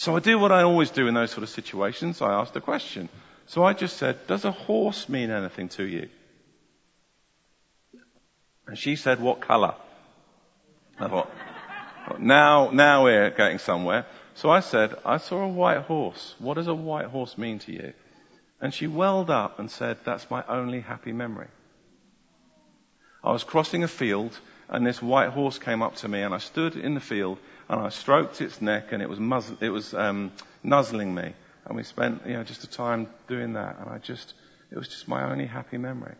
So 0.02 0.16
I 0.16 0.18
do 0.18 0.36
what 0.36 0.50
I 0.50 0.62
always 0.64 0.90
do 0.90 1.06
in 1.06 1.14
those 1.14 1.30
sort 1.30 1.44
of 1.44 1.48
situations. 1.48 2.20
I 2.20 2.32
asked 2.32 2.56
a 2.56 2.60
question. 2.60 3.08
So 3.46 3.62
I 3.62 3.72
just 3.72 3.98
said, 3.98 4.26
does 4.26 4.44
a 4.44 4.50
horse 4.50 5.08
mean 5.08 5.30
anything 5.30 5.68
to 5.76 5.84
you? 5.84 6.08
And 8.66 8.76
she 8.76 8.96
said, 8.96 9.20
what 9.20 9.40
colour? 9.40 9.76
I 10.98 11.06
thought, 11.06 11.30
now, 12.18 12.70
now 12.72 13.04
we're 13.04 13.30
getting 13.30 13.58
somewhere. 13.58 14.06
So 14.34 14.50
I 14.50 14.58
said, 14.58 14.96
I 15.04 15.18
saw 15.18 15.44
a 15.44 15.48
white 15.48 15.82
horse. 15.82 16.34
What 16.40 16.54
does 16.54 16.66
a 16.66 16.74
white 16.74 17.06
horse 17.06 17.38
mean 17.38 17.60
to 17.60 17.72
you? 17.72 17.92
And 18.60 18.74
she 18.74 18.88
welled 18.88 19.30
up 19.30 19.60
and 19.60 19.70
said, 19.70 19.98
that's 20.04 20.28
my 20.28 20.42
only 20.48 20.80
happy 20.80 21.12
memory. 21.12 21.46
I 23.22 23.30
was 23.30 23.44
crossing 23.44 23.84
a 23.84 23.88
field 24.02 24.36
and 24.68 24.84
this 24.84 25.00
white 25.00 25.28
horse 25.28 25.60
came 25.60 25.80
up 25.80 25.94
to 25.96 26.08
me 26.08 26.22
and 26.22 26.34
I 26.34 26.38
stood 26.38 26.74
in 26.74 26.94
the 26.94 27.00
field 27.00 27.38
and 27.68 27.80
I 27.80 27.88
stroked 27.88 28.40
its 28.40 28.60
neck 28.60 28.92
and 28.92 29.02
it 29.02 29.08
was, 29.08 29.18
muzzle, 29.20 29.56
it 29.60 29.70
was 29.70 29.94
um, 29.94 30.32
nuzzling 30.62 31.14
me. 31.14 31.34
And 31.64 31.76
we 31.76 31.84
spent, 31.84 32.22
you 32.26 32.34
know, 32.34 32.44
just 32.44 32.64
a 32.64 32.70
time 32.70 33.08
doing 33.28 33.54
that 33.54 33.78
and 33.78 33.88
I 33.88 33.98
just, 33.98 34.34
it 34.70 34.78
was 34.78 34.88
just 34.88 35.08
my 35.08 35.30
only 35.30 35.46
happy 35.46 35.78
memory. 35.78 36.14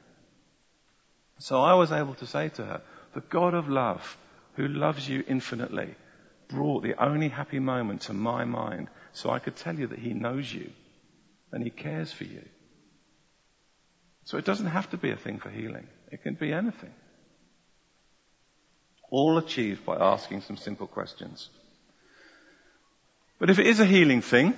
So 1.39 1.61
I 1.61 1.75
was 1.75 1.91
able 1.91 2.15
to 2.15 2.27
say 2.27 2.49
to 2.51 2.65
her, 2.65 2.83
the 3.15 3.21
God 3.21 3.55
of 3.55 3.69
love 3.69 4.17
who 4.55 4.69
loves 4.69 5.09
you 5.09 5.25
infinitely, 5.27 5.95
brought 6.49 6.83
the 6.83 7.03
only 7.03 7.29
happy 7.29 7.59
moment 7.59 8.03
to 8.03 8.13
my 8.13 8.45
mind 8.45 8.89
so 9.13 9.31
I 9.31 9.39
could 9.39 9.57
tell 9.57 9.75
you 9.75 9.87
that 9.89 9.99
he 9.99 10.13
knows 10.13 10.53
you 10.53 10.71
and 11.51 11.65
he 11.65 11.71
cares 11.71 12.13
for 12.13 12.25
you. 12.25 12.43
So 14.25 14.39
it 14.39 14.45
doesn't 14.45 14.67
have 14.67 14.91
to 14.91 14.97
be 14.97 15.11
a 15.11 15.17
thing 15.17 15.39
for 15.39 15.51
healing. 15.51 15.89
It 16.11 16.23
can 16.23 16.35
be 16.35 16.53
anything. 16.53 16.95
All 19.13 19.37
achieved 19.37 19.85
by 19.85 19.97
asking 19.97 20.41
some 20.41 20.57
simple 20.57 20.87
questions. 20.87 21.51
But 23.39 23.51
if 23.51 23.59
it 23.59 23.67
is 23.67 23.79
a 23.79 23.85
healing 23.85 24.23
thing 24.23 24.55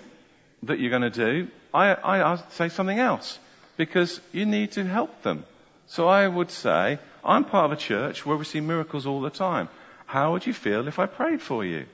that 0.62 0.78
you're 0.78 0.90
going 0.90 1.10
to 1.10 1.10
do, 1.10 1.48
I, 1.72 1.96
I 1.96 2.36
say 2.50 2.68
something 2.68 3.00
else 3.00 3.36
because 3.76 4.20
you 4.30 4.46
need 4.46 4.70
to 4.72 4.84
help 4.84 5.22
them. 5.22 5.44
So 5.88 6.06
I 6.06 6.28
would 6.28 6.52
say, 6.52 7.00
I'm 7.24 7.44
part 7.44 7.72
of 7.72 7.72
a 7.72 7.80
church 7.80 8.24
where 8.24 8.36
we 8.36 8.44
see 8.44 8.60
miracles 8.60 9.06
all 9.06 9.20
the 9.20 9.30
time. 9.30 9.68
How 10.06 10.30
would 10.32 10.46
you 10.46 10.54
feel 10.54 10.86
if 10.86 11.00
I 11.00 11.06
prayed 11.06 11.42
for 11.42 11.64
you? 11.64 11.86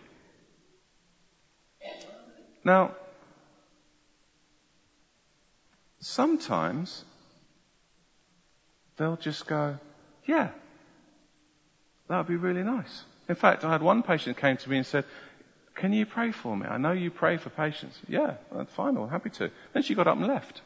Now, 2.63 2.95
sometimes 6.01 7.07
they'll 8.99 9.17
just 9.17 9.47
go, 9.47 9.79
yeah, 10.27 10.51
that 12.11 12.19
would 12.19 12.27
be 12.27 12.37
really 12.37 12.65
nice. 12.65 13.05
In 13.29 13.37
fact, 13.37 13.65
I 13.65 13.71
had 13.71 13.83
one 13.83 14.03
patient 14.03 14.37
came 14.37 14.57
to 14.57 14.69
me 14.69 14.79
and 14.79 14.87
said, 14.87 15.05
can 15.77 15.93
you 15.93 16.05
pray 16.05 16.33
for 16.33 16.57
me? 16.57 16.67
I 16.67 16.77
know 16.77 16.91
you 16.91 17.11
pray 17.11 17.37
for 17.37 17.51
patients. 17.51 17.97
Yeah, 18.09 18.35
that's 18.53 18.73
fine. 18.73 18.97
I'm 18.97 19.09
happy 19.09 19.31
to. 19.31 19.51
Then 19.73 19.85
she 19.85 19.95
got 19.95 20.09
up 20.09 20.17
and 20.17 20.27
left. 20.27 20.61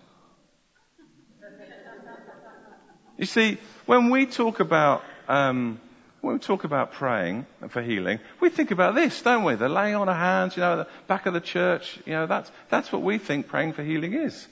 you 3.18 3.26
see, 3.26 3.58
when 3.84 4.08
we 4.08 4.24
talk 4.24 4.60
about 4.60 5.04
um, 5.28 5.78
when 6.22 6.32
we 6.32 6.40
talk 6.40 6.64
about 6.64 6.92
praying 6.92 7.44
for 7.68 7.82
healing, 7.82 8.18
we 8.40 8.48
think 8.48 8.70
about 8.70 8.94
this, 8.94 9.20
don't 9.20 9.44
we? 9.44 9.54
The 9.56 9.68
laying 9.68 9.96
on 9.96 10.08
of 10.08 10.16
hands, 10.16 10.56
you 10.56 10.62
know, 10.62 10.78
the 10.78 10.88
back 11.06 11.26
of 11.26 11.34
the 11.34 11.40
church, 11.40 11.98
you 12.06 12.14
know, 12.14 12.26
that's, 12.26 12.50
that's 12.70 12.90
what 12.90 13.02
we 13.02 13.18
think 13.18 13.48
praying 13.48 13.74
for 13.74 13.82
healing 13.82 14.14
is. 14.14 14.48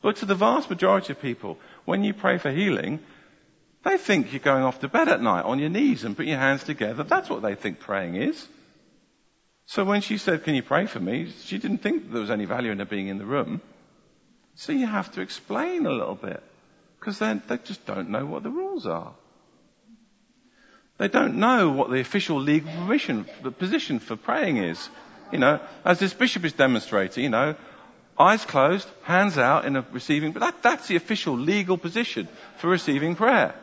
But 0.00 0.16
to 0.16 0.26
the 0.26 0.36
vast 0.36 0.70
majority 0.70 1.12
of 1.12 1.20
people, 1.20 1.58
when 1.84 2.04
you 2.04 2.14
pray 2.14 2.38
for 2.38 2.52
healing, 2.52 3.00
they 3.84 3.96
think 3.96 4.32
you're 4.32 4.40
going 4.40 4.64
off 4.64 4.80
to 4.80 4.88
bed 4.88 5.08
at 5.08 5.22
night 5.22 5.44
on 5.44 5.58
your 5.58 5.70
knees 5.70 6.04
and 6.04 6.16
putting 6.16 6.30
your 6.30 6.40
hands 6.40 6.64
together. 6.64 7.04
That's 7.04 7.30
what 7.30 7.42
they 7.42 7.54
think 7.54 7.80
praying 7.80 8.16
is. 8.16 8.46
So 9.66 9.84
when 9.84 10.00
she 10.00 10.18
said, 10.18 10.44
can 10.44 10.54
you 10.54 10.62
pray 10.62 10.86
for 10.86 10.98
me? 10.98 11.30
She 11.42 11.58
didn't 11.58 11.78
think 11.78 12.10
there 12.10 12.20
was 12.20 12.30
any 12.30 12.46
value 12.46 12.72
in 12.72 12.78
her 12.78 12.84
being 12.84 13.08
in 13.08 13.18
the 13.18 13.26
room. 13.26 13.60
So 14.54 14.72
you 14.72 14.86
have 14.86 15.12
to 15.12 15.20
explain 15.20 15.86
a 15.86 15.92
little 15.92 16.14
bit. 16.14 16.42
Because 16.98 17.18
they 17.18 17.58
just 17.64 17.86
don't 17.86 18.10
know 18.10 18.26
what 18.26 18.42
the 18.42 18.50
rules 18.50 18.86
are. 18.86 19.12
They 20.98 21.08
don't 21.08 21.36
know 21.36 21.70
what 21.70 21.90
the 21.90 22.00
official 22.00 22.40
legal 22.40 22.72
permission, 22.72 23.26
the 23.42 23.52
position 23.52 24.00
for 24.00 24.16
praying 24.16 24.56
is. 24.56 24.88
You 25.30 25.38
know, 25.38 25.60
as 25.84 26.00
this 26.00 26.12
bishop 26.12 26.44
is 26.44 26.54
demonstrating, 26.54 27.22
you 27.22 27.30
know, 27.30 27.54
eyes 28.18 28.44
closed, 28.44 28.88
hands 29.02 29.38
out 29.38 29.64
in 29.64 29.76
a 29.76 29.86
receiving, 29.92 30.32
but 30.32 30.40
that, 30.40 30.62
that's 30.62 30.88
the 30.88 30.96
official 30.96 31.36
legal 31.36 31.78
position 31.78 32.26
for 32.56 32.68
receiving 32.68 33.14
prayer. 33.14 33.54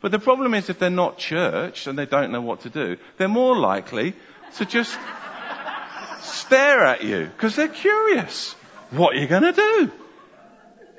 But 0.00 0.12
the 0.12 0.18
problem 0.18 0.54
is 0.54 0.70
if 0.70 0.78
they're 0.78 0.90
not 0.90 1.18
church 1.18 1.86
and 1.86 1.98
they 1.98 2.06
don't 2.06 2.32
know 2.32 2.40
what 2.40 2.60
to 2.60 2.70
do, 2.70 2.96
they're 3.18 3.28
more 3.28 3.56
likely 3.56 4.14
to 4.56 4.64
just 4.64 4.98
stare 6.20 6.84
at 6.84 7.04
you 7.04 7.26
because 7.26 7.56
they're 7.56 7.68
curious. 7.68 8.54
What 8.90 9.14
are 9.14 9.20
you 9.20 9.26
going 9.26 9.42
to 9.42 9.52
do? 9.52 9.92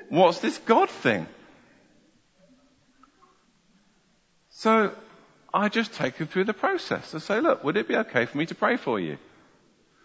What's 0.08 0.38
this 0.38 0.58
God 0.58 0.88
thing? 0.88 1.26
So 4.50 4.92
I 5.52 5.68
just 5.68 5.94
take 5.94 6.18
them 6.18 6.28
through 6.28 6.44
the 6.44 6.54
process. 6.54 7.12
and 7.12 7.22
say, 7.22 7.40
look, 7.40 7.64
would 7.64 7.76
it 7.76 7.88
be 7.88 7.96
okay 7.96 8.26
for 8.26 8.38
me 8.38 8.46
to 8.46 8.54
pray 8.54 8.76
for 8.76 9.00
you? 9.00 9.18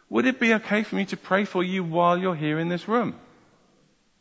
Would 0.09 0.25
it 0.25 0.39
be 0.39 0.53
okay 0.55 0.83
for 0.83 0.95
me 0.95 1.05
to 1.05 1.17
pray 1.17 1.45
for 1.45 1.63
you 1.63 1.83
while 1.83 2.17
you're 2.17 2.35
here 2.35 2.59
in 2.59 2.69
this 2.69 2.87
room? 2.87 3.15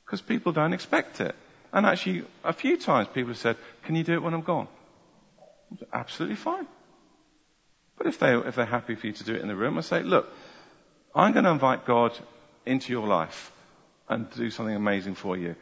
Because 0.05 0.21
people 0.21 0.53
don't 0.53 0.73
expect 0.73 1.21
it. 1.21 1.35
And 1.73 1.87
actually, 1.87 2.25
a 2.45 2.53
few 2.53 2.77
times 2.77 3.09
people 3.09 3.29
have 3.29 3.39
said, 3.39 3.57
can 3.85 3.97
you 3.97 4.05
do 4.05 4.15
it 4.15 4.23
when 4.23 4.35
I'm 4.35 4.43
gone? 4.43 4.69
Absolutely 5.93 6.37
fine. 6.37 6.67
But 7.99 8.07
if, 8.07 8.19
they, 8.19 8.35
if 8.37 8.55
they're 8.55 8.65
happy 8.65 8.95
for 8.95 9.07
you 9.07 9.13
to 9.15 9.25
do 9.25 9.35
it 9.35 9.41
in 9.41 9.49
the 9.49 9.57
room, 9.57 9.79
I 9.79 9.81
say, 9.81 10.03
look, 10.03 10.31
I'm 11.15 11.33
going 11.33 11.45
to 11.45 11.51
invite 11.51 11.87
God 11.87 12.17
into 12.65 12.93
your 12.93 13.07
life 13.07 13.53
and 14.09 14.31
do 14.31 14.51
something 14.51 14.75
amazing 14.75 15.15
for 15.15 15.37
you. 15.37 15.57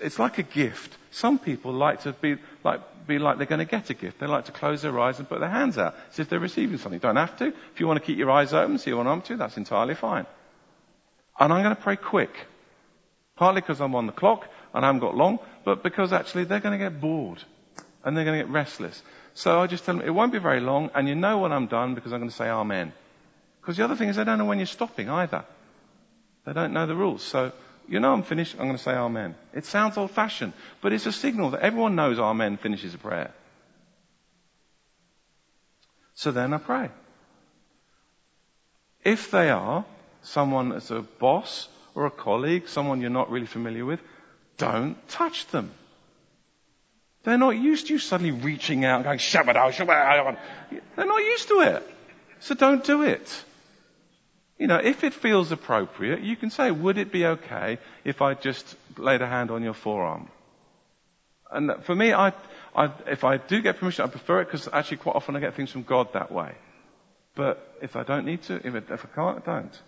It's 0.00 0.18
like 0.18 0.38
a 0.38 0.42
gift. 0.42 0.96
Some 1.10 1.38
people 1.38 1.72
like 1.72 2.02
to 2.02 2.12
be 2.12 2.36
like, 2.62 3.06
be 3.06 3.18
like 3.18 3.38
they're 3.38 3.46
going 3.46 3.58
to 3.58 3.64
get 3.64 3.90
a 3.90 3.94
gift. 3.94 4.20
They 4.20 4.26
like 4.26 4.44
to 4.44 4.52
close 4.52 4.82
their 4.82 4.98
eyes 5.00 5.18
and 5.18 5.28
put 5.28 5.40
their 5.40 5.48
hands 5.48 5.78
out 5.78 5.94
as 6.12 6.18
if 6.18 6.28
they're 6.28 6.38
receiving 6.38 6.78
something. 6.78 7.00
Don't 7.00 7.16
have 7.16 7.36
to. 7.38 7.46
If 7.46 7.80
you 7.80 7.86
want 7.86 7.98
to 7.98 8.06
keep 8.06 8.18
your 8.18 8.30
eyes 8.30 8.52
open, 8.52 8.78
see 8.78 8.92
what 8.92 9.06
I'm 9.06 9.22
to, 9.22 9.36
that's 9.36 9.56
entirely 9.56 9.94
fine. 9.94 10.26
And 11.40 11.52
I'm 11.52 11.62
going 11.62 11.74
to 11.74 11.82
pray 11.82 11.96
quick. 11.96 12.46
Partly 13.34 13.62
because 13.62 13.80
I'm 13.80 13.94
on 13.94 14.06
the 14.06 14.12
clock 14.12 14.46
and 14.74 14.84
I 14.84 14.88
haven't 14.88 15.00
got 15.00 15.16
long, 15.16 15.38
but 15.64 15.82
because 15.82 16.12
actually 16.12 16.44
they're 16.44 16.60
going 16.60 16.78
to 16.78 16.84
get 16.84 17.00
bored 17.00 17.42
and 18.04 18.16
they're 18.16 18.24
going 18.24 18.38
to 18.38 18.44
get 18.44 18.52
restless. 18.52 19.02
So 19.34 19.60
I 19.60 19.66
just 19.66 19.84
tell 19.84 19.96
them 19.96 20.06
it 20.06 20.10
won't 20.10 20.32
be 20.32 20.38
very 20.38 20.60
long 20.60 20.90
and 20.94 21.08
you 21.08 21.14
know 21.14 21.38
when 21.38 21.52
I'm 21.52 21.66
done 21.66 21.94
because 21.94 22.12
I'm 22.12 22.20
going 22.20 22.30
to 22.30 22.36
say 22.36 22.48
amen. 22.48 22.92
Because 23.60 23.76
the 23.76 23.84
other 23.84 23.96
thing 23.96 24.08
is 24.08 24.16
they 24.16 24.24
don't 24.24 24.38
know 24.38 24.44
when 24.44 24.58
you're 24.58 24.66
stopping 24.66 25.08
either. 25.08 25.44
They 26.44 26.52
don't 26.52 26.72
know 26.72 26.86
the 26.86 26.96
rules. 26.96 27.22
So 27.22 27.52
you 27.88 28.00
know 28.00 28.12
I'm 28.12 28.22
finished, 28.22 28.54
I'm 28.54 28.66
going 28.66 28.76
to 28.76 28.82
say 28.82 28.92
Amen. 28.92 29.34
It 29.52 29.64
sounds 29.64 29.96
old 29.96 30.10
fashioned, 30.10 30.52
but 30.80 30.92
it's 30.92 31.06
a 31.06 31.12
signal 31.12 31.50
that 31.50 31.60
everyone 31.60 31.94
knows 31.94 32.18
Amen 32.18 32.56
finishes 32.56 32.94
a 32.94 32.98
prayer. 32.98 33.32
So 36.14 36.30
then 36.30 36.52
I 36.52 36.58
pray. 36.58 36.90
If 39.04 39.30
they 39.30 39.50
are 39.50 39.84
someone 40.22 40.68
that's 40.68 40.90
a 40.90 41.02
boss 41.02 41.68
or 41.94 42.06
a 42.06 42.10
colleague, 42.10 42.68
someone 42.68 43.00
you're 43.00 43.10
not 43.10 43.30
really 43.30 43.46
familiar 43.46 43.84
with, 43.84 44.00
don't 44.56 44.96
touch 45.08 45.46
them. 45.48 45.72
They're 47.24 47.38
not 47.38 47.50
used 47.50 47.86
to 47.86 47.92
you 47.92 47.98
suddenly 47.98 48.32
reaching 48.32 48.84
out 48.84 48.96
and 48.96 49.04
going, 49.04 49.18
Shabbat, 49.18 49.54
Shabbat. 49.54 50.38
They're 50.96 51.06
not 51.06 51.22
used 51.22 51.48
to 51.48 51.60
it. 51.60 51.88
So 52.40 52.54
don't 52.54 52.82
do 52.82 53.02
it 53.02 53.44
you 54.62 54.68
know, 54.68 54.76
if 54.76 55.02
it 55.02 55.12
feels 55.12 55.50
appropriate, 55.50 56.20
you 56.20 56.36
can 56.36 56.50
say, 56.50 56.70
would 56.70 56.96
it 56.96 57.10
be 57.10 57.26
okay 57.26 57.78
if 58.04 58.22
I 58.22 58.34
just 58.34 58.76
laid 58.96 59.20
a 59.20 59.26
hand 59.26 59.50
on 59.50 59.64
your 59.64 59.74
forearm? 59.74 60.28
And 61.50 61.82
for 61.82 61.96
me, 61.96 62.12
I, 62.12 62.32
I, 62.72 62.92
if 63.08 63.24
I 63.24 63.38
do 63.38 63.60
get 63.60 63.78
permission, 63.78 64.04
I 64.04 64.08
prefer 64.08 64.42
it 64.42 64.44
because 64.44 64.68
actually 64.72 64.98
quite 64.98 65.16
often 65.16 65.34
I 65.34 65.40
get 65.40 65.56
things 65.56 65.72
from 65.72 65.82
God 65.82 66.12
that 66.12 66.30
way. 66.30 66.52
But 67.34 67.76
if 67.82 67.96
I 67.96 68.04
don't 68.04 68.24
need 68.24 68.42
to, 68.44 68.54
if, 68.64 68.88
if 68.88 69.04
I 69.04 69.08
can't, 69.12 69.42
I 69.42 69.52
don't. 69.52 69.82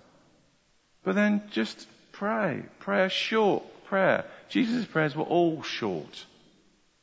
But 1.04 1.14
then 1.14 1.42
just 1.52 1.86
pray. 2.10 2.64
Prayer 2.80 3.10
short 3.10 3.62
prayer. 3.84 4.24
Jesus' 4.48 4.84
prayers 4.84 5.16
were 5.16 5.24
all 5.24 5.62
short. 5.62 6.26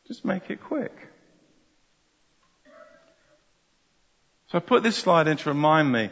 Just 0.08 0.25
make 0.25 0.49
it 0.49 0.62
quick. 0.62 0.95
So 4.47 4.58
I 4.58 4.60
put 4.60 4.84
this 4.84 4.97
slide 4.97 5.27
in 5.27 5.38
to 5.38 5.49
remind 5.49 5.91
me 5.91 6.10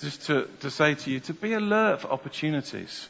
just 0.00 0.26
to, 0.26 0.48
to 0.60 0.70
say 0.70 0.94
to 0.94 1.10
you 1.10 1.20
to 1.20 1.34
be 1.34 1.54
alert 1.54 2.02
for 2.02 2.08
opportunities. 2.08 3.08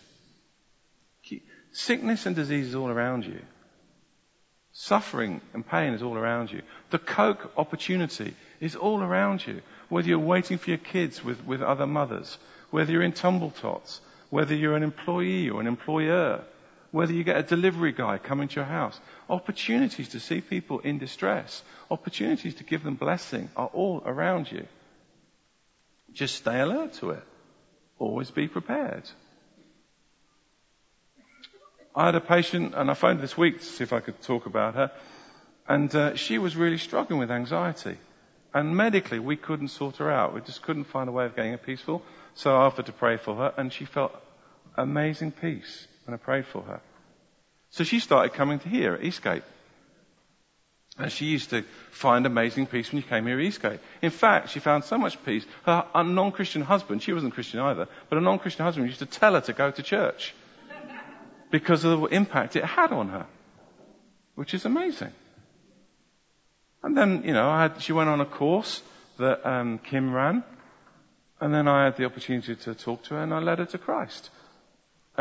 Sickness 1.72 2.26
and 2.26 2.34
disease 2.34 2.68
is 2.68 2.74
all 2.74 2.88
around 2.88 3.24
you. 3.24 3.40
Suffering 4.72 5.40
and 5.52 5.66
pain 5.66 5.92
is 5.92 6.02
all 6.02 6.16
around 6.16 6.50
you. 6.50 6.62
The 6.90 6.98
Coke 6.98 7.52
opportunity 7.56 8.34
is 8.60 8.76
all 8.76 9.02
around 9.02 9.46
you. 9.46 9.62
Whether 9.88 10.08
you're 10.08 10.18
waiting 10.18 10.58
for 10.58 10.70
your 10.70 10.78
kids 10.78 11.22
with, 11.22 11.44
with 11.44 11.62
other 11.62 11.86
mothers, 11.86 12.38
whether 12.70 12.90
you're 12.90 13.02
in 13.02 13.12
tumble 13.12 13.50
tots, 13.50 14.00
whether 14.30 14.54
you're 14.54 14.76
an 14.76 14.82
employee 14.82 15.50
or 15.50 15.60
an 15.60 15.66
employer, 15.66 16.42
whether 16.92 17.12
you 17.12 17.22
get 17.24 17.36
a 17.36 17.42
delivery 17.42 17.92
guy 17.92 18.18
coming 18.18 18.48
to 18.48 18.56
your 18.56 18.64
house. 18.64 18.98
Opportunities 19.28 20.08
to 20.10 20.20
see 20.20 20.40
people 20.40 20.80
in 20.80 20.98
distress, 20.98 21.62
opportunities 21.90 22.54
to 22.56 22.64
give 22.64 22.82
them 22.82 22.94
blessing 22.94 23.48
are 23.56 23.70
all 23.72 24.02
around 24.04 24.50
you. 24.50 24.66
Just 26.12 26.36
stay 26.36 26.60
alert 26.60 26.94
to 26.94 27.10
it. 27.10 27.22
Always 27.98 28.30
be 28.30 28.48
prepared. 28.48 29.04
I 31.94 32.06
had 32.06 32.14
a 32.14 32.20
patient, 32.20 32.74
and 32.74 32.90
I 32.90 32.94
phoned 32.94 33.20
this 33.20 33.36
week 33.36 33.58
to 33.58 33.64
see 33.64 33.84
if 33.84 33.92
I 33.92 34.00
could 34.00 34.20
talk 34.22 34.46
about 34.46 34.74
her, 34.74 34.92
and 35.68 35.94
uh, 35.94 36.16
she 36.16 36.38
was 36.38 36.56
really 36.56 36.78
struggling 36.78 37.20
with 37.20 37.30
anxiety. 37.30 37.98
And 38.52 38.76
medically, 38.76 39.20
we 39.20 39.36
couldn't 39.36 39.68
sort 39.68 39.98
her 39.98 40.10
out. 40.10 40.34
We 40.34 40.40
just 40.40 40.62
couldn't 40.62 40.84
find 40.84 41.08
a 41.08 41.12
way 41.12 41.26
of 41.26 41.36
getting 41.36 41.52
her 41.52 41.58
peaceful. 41.58 42.02
So 42.34 42.52
I 42.52 42.62
offered 42.62 42.86
to 42.86 42.92
pray 42.92 43.16
for 43.16 43.36
her, 43.36 43.54
and 43.56 43.72
she 43.72 43.84
felt 43.84 44.12
amazing 44.76 45.30
peace 45.32 45.86
when 46.04 46.14
I 46.14 46.18
prayed 46.18 46.46
for 46.46 46.62
her. 46.62 46.80
So 47.70 47.84
she 47.84 48.00
started 48.00 48.34
coming 48.34 48.58
to 48.60 48.68
here 48.68 48.94
at 48.94 49.04
Eastgate. 49.04 49.42
And 50.98 51.10
she 51.10 51.26
used 51.26 51.50
to 51.50 51.62
find 51.92 52.26
amazing 52.26 52.66
peace 52.66 52.92
when 52.92 53.00
she 53.00 53.08
came 53.08 53.26
here 53.26 53.38
at 53.38 53.44
Eastgate. 53.44 53.80
In 54.02 54.10
fact, 54.10 54.50
she 54.50 54.58
found 54.58 54.84
so 54.84 54.98
much 54.98 55.22
peace. 55.24 55.46
Her 55.64 55.86
non-Christian 55.94 56.62
husband, 56.62 57.02
she 57.02 57.12
wasn't 57.12 57.32
Christian 57.32 57.60
either, 57.60 57.88
but 58.08 58.18
a 58.18 58.20
non-Christian 58.20 58.64
husband 58.64 58.86
used 58.86 58.98
to 58.98 59.06
tell 59.06 59.34
her 59.34 59.40
to 59.42 59.52
go 59.52 59.70
to 59.70 59.82
church 59.82 60.34
because 61.50 61.84
of 61.84 62.00
the 62.00 62.06
impact 62.06 62.56
it 62.56 62.64
had 62.64 62.92
on 62.92 63.08
her, 63.08 63.26
which 64.34 64.52
is 64.52 64.64
amazing. 64.64 65.12
And 66.82 66.96
then, 66.96 67.22
you 67.24 67.32
know, 67.32 67.50
had, 67.50 67.80
she 67.82 67.92
went 67.92 68.10
on 68.10 68.20
a 68.20 68.26
course 68.26 68.82
that 69.18 69.46
um, 69.46 69.78
Kim 69.78 70.12
ran, 70.12 70.42
and 71.40 71.54
then 71.54 71.68
I 71.68 71.84
had 71.84 71.96
the 71.96 72.04
opportunity 72.04 72.56
to 72.56 72.74
talk 72.74 73.04
to 73.04 73.14
her, 73.14 73.22
and 73.22 73.32
I 73.32 73.38
led 73.38 73.58
her 73.58 73.66
to 73.66 73.78
Christ. 73.78 74.30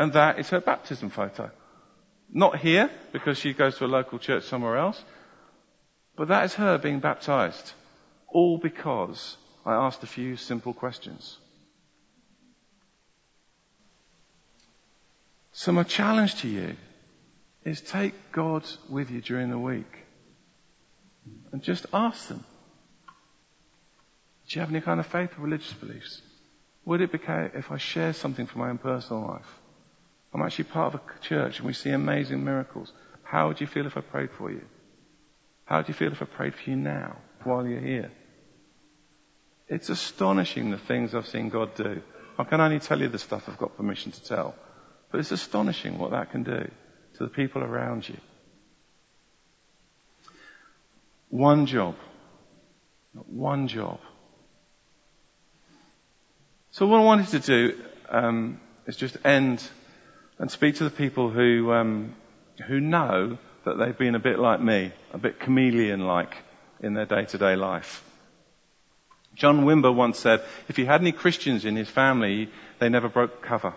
And 0.00 0.14
that 0.14 0.38
is 0.38 0.48
her 0.48 0.62
baptism 0.62 1.10
photo. 1.10 1.50
Not 2.32 2.56
here, 2.56 2.90
because 3.12 3.36
she 3.36 3.52
goes 3.52 3.76
to 3.76 3.84
a 3.84 3.94
local 3.98 4.18
church 4.18 4.44
somewhere 4.44 4.78
else, 4.78 5.04
but 6.16 6.28
that 6.28 6.46
is 6.46 6.54
her 6.54 6.78
being 6.78 7.00
baptized. 7.00 7.72
All 8.26 8.56
because 8.56 9.36
I 9.66 9.74
asked 9.74 10.02
a 10.02 10.06
few 10.06 10.36
simple 10.36 10.72
questions. 10.72 11.36
So 15.52 15.70
my 15.70 15.82
challenge 15.82 16.36
to 16.36 16.48
you 16.48 16.76
is 17.66 17.82
take 17.82 18.14
God 18.32 18.64
with 18.88 19.10
you 19.10 19.20
during 19.20 19.50
the 19.50 19.58
week 19.58 19.98
and 21.52 21.62
just 21.62 21.84
ask 21.92 22.28
them. 22.28 22.42
Do 24.48 24.54
you 24.54 24.60
have 24.60 24.70
any 24.70 24.80
kind 24.80 24.98
of 24.98 25.06
faith 25.06 25.36
or 25.36 25.42
religious 25.42 25.74
beliefs? 25.74 26.22
Would 26.86 27.02
it 27.02 27.12
be 27.12 27.18
okay 27.18 27.50
if 27.52 27.70
I 27.70 27.76
share 27.76 28.14
something 28.14 28.46
from 28.46 28.62
my 28.62 28.70
own 28.70 28.78
personal 28.78 29.26
life? 29.26 29.60
I'm 30.32 30.42
actually 30.42 30.64
part 30.64 30.94
of 30.94 31.00
a 31.00 31.22
church 31.22 31.58
and 31.58 31.66
we 31.66 31.72
see 31.72 31.90
amazing 31.90 32.44
miracles. 32.44 32.92
How 33.22 33.48
would 33.48 33.60
you 33.60 33.66
feel 33.66 33.86
if 33.86 33.96
I 33.96 34.00
prayed 34.00 34.30
for 34.30 34.50
you? 34.50 34.62
How 35.64 35.78
would 35.78 35.88
you 35.88 35.94
feel 35.94 36.12
if 36.12 36.22
I 36.22 36.24
prayed 36.26 36.54
for 36.54 36.70
you 36.70 36.76
now, 36.76 37.16
while 37.44 37.66
you're 37.66 37.80
here? 37.80 38.10
It's 39.68 39.88
astonishing 39.88 40.70
the 40.70 40.78
things 40.78 41.14
I've 41.14 41.28
seen 41.28 41.48
God 41.48 41.74
do. 41.74 42.02
I 42.38 42.44
can 42.44 42.60
only 42.60 42.80
tell 42.80 43.00
you 43.00 43.08
the 43.08 43.18
stuff 43.18 43.48
I've 43.48 43.58
got 43.58 43.76
permission 43.76 44.12
to 44.12 44.24
tell. 44.24 44.54
But 45.10 45.20
it's 45.20 45.30
astonishing 45.30 45.98
what 45.98 46.10
that 46.10 46.30
can 46.30 46.42
do 46.42 46.70
to 47.14 47.24
the 47.24 47.28
people 47.28 47.62
around 47.62 48.08
you. 48.08 48.16
One 51.28 51.66
job. 51.66 51.94
One 53.12 53.68
job. 53.68 54.00
So 56.72 56.86
what 56.86 57.00
I 57.00 57.04
wanted 57.04 57.28
to 57.28 57.38
do 57.40 57.80
um, 58.08 58.60
is 58.86 58.96
just 58.96 59.16
end 59.24 59.62
and 60.40 60.50
speak 60.50 60.76
to 60.76 60.84
the 60.84 60.90
people 60.90 61.30
who 61.30 61.70
um, 61.70 62.14
who 62.66 62.80
know 62.80 63.38
that 63.64 63.78
they've 63.78 63.96
been 63.96 64.14
a 64.14 64.18
bit 64.18 64.38
like 64.38 64.60
me, 64.60 64.90
a 65.12 65.18
bit 65.18 65.38
chameleon-like 65.38 66.34
in 66.80 66.94
their 66.94 67.04
day-to-day 67.04 67.56
life. 67.56 68.02
John 69.34 69.64
Wimber 69.64 69.94
once 69.94 70.18
said, 70.18 70.42
if 70.68 70.76
he 70.76 70.86
had 70.86 71.02
any 71.02 71.12
Christians 71.12 71.64
in 71.64 71.76
his 71.76 71.88
family, 71.88 72.48
they 72.78 72.88
never 72.88 73.08
broke 73.08 73.42
cover. 73.42 73.74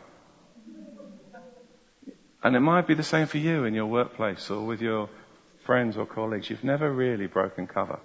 And 2.42 2.56
it 2.56 2.62
might 2.62 2.88
be 2.88 2.94
the 2.94 3.04
same 3.04 3.28
for 3.28 3.38
you 3.38 3.66
in 3.66 3.74
your 3.74 3.86
workplace 3.86 4.50
or 4.50 4.66
with 4.66 4.82
your 4.82 5.10
friends 5.66 5.98
or 5.98 6.06
colleagues. 6.06 6.50
You've 6.50 6.64
never 6.64 6.92
really 6.92 7.28
broken 7.28 7.68
cover. 7.68 8.00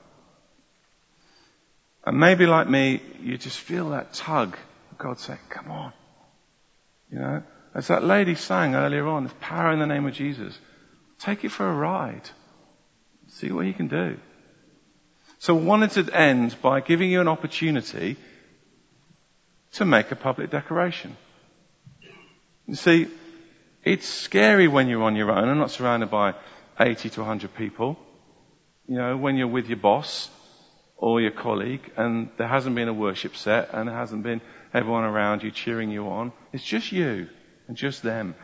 And 2.04 2.18
maybe 2.18 2.46
like 2.46 2.68
me, 2.68 3.00
you 3.20 3.38
just 3.38 3.58
feel 3.58 3.90
that 3.90 4.14
tug. 4.14 4.56
God 4.96 5.18
saying, 5.18 5.40
come 5.48 5.70
on. 5.70 5.92
You 7.10 7.18
know, 7.18 7.42
as 7.78 7.86
that 7.86 8.02
lady 8.02 8.34
sang 8.34 8.74
earlier 8.74 9.06
on, 9.06 9.22
there's 9.22 9.36
power 9.40 9.70
in 9.70 9.78
the 9.78 9.86
name 9.86 10.04
of 10.04 10.12
Jesus. 10.12 10.58
Take 11.20 11.44
it 11.44 11.52
for 11.52 11.64
a 11.64 11.72
ride. 11.72 12.28
See 13.28 13.52
what 13.52 13.66
he 13.66 13.72
can 13.72 13.86
do. 13.86 14.18
So 15.38 15.56
I 15.56 15.60
wanted 15.60 15.92
to 15.92 16.12
end 16.12 16.56
by 16.60 16.80
giving 16.80 17.08
you 17.08 17.20
an 17.20 17.28
opportunity 17.28 18.16
to 19.74 19.84
make 19.84 20.10
a 20.10 20.16
public 20.16 20.50
declaration. 20.50 21.16
You 22.66 22.74
see, 22.74 23.06
it's 23.84 24.08
scary 24.08 24.66
when 24.66 24.88
you're 24.88 25.04
on 25.04 25.14
your 25.14 25.30
own 25.30 25.48
and 25.48 25.60
not 25.60 25.70
surrounded 25.70 26.10
by 26.10 26.34
80 26.80 27.10
to 27.10 27.20
100 27.20 27.54
people. 27.54 27.96
You 28.88 28.96
know, 28.96 29.16
when 29.16 29.36
you're 29.36 29.46
with 29.46 29.68
your 29.68 29.78
boss 29.78 30.28
or 30.96 31.20
your 31.20 31.30
colleague 31.30 31.92
and 31.96 32.30
there 32.38 32.48
hasn't 32.48 32.74
been 32.74 32.88
a 32.88 32.92
worship 32.92 33.36
set 33.36 33.72
and 33.72 33.88
there 33.88 33.94
hasn't 33.94 34.24
been 34.24 34.40
everyone 34.74 35.04
around 35.04 35.44
you 35.44 35.52
cheering 35.52 35.92
you 35.92 36.08
on. 36.08 36.32
It's 36.52 36.64
just 36.64 36.90
you 36.90 37.28
and 37.68 37.76
just 37.76 38.02
them. 38.02 38.34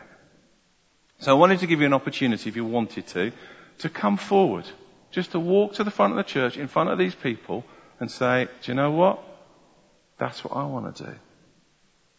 So 1.19 1.31
I 1.31 1.39
wanted 1.39 1.59
to 1.59 1.67
give 1.67 1.81
you 1.81 1.87
an 1.87 1.93
opportunity, 1.93 2.49
if 2.49 2.55
you 2.55 2.63
wanted 2.63 3.07
to, 3.07 3.31
to 3.79 3.89
come 3.89 4.17
forward. 4.17 4.65
Just 5.11 5.31
to 5.31 5.39
walk 5.39 5.73
to 5.73 5.83
the 5.83 5.91
front 5.91 6.13
of 6.13 6.17
the 6.17 6.23
church 6.23 6.57
in 6.57 6.67
front 6.67 6.89
of 6.89 6.97
these 6.97 7.15
people 7.15 7.65
and 7.99 8.09
say, 8.11 8.47
do 8.61 8.71
you 8.71 8.75
know 8.75 8.91
what? 8.91 9.23
That's 10.17 10.43
what 10.43 10.55
I 10.55 10.65
want 10.65 10.95
to 10.95 11.03
do. 11.05 11.15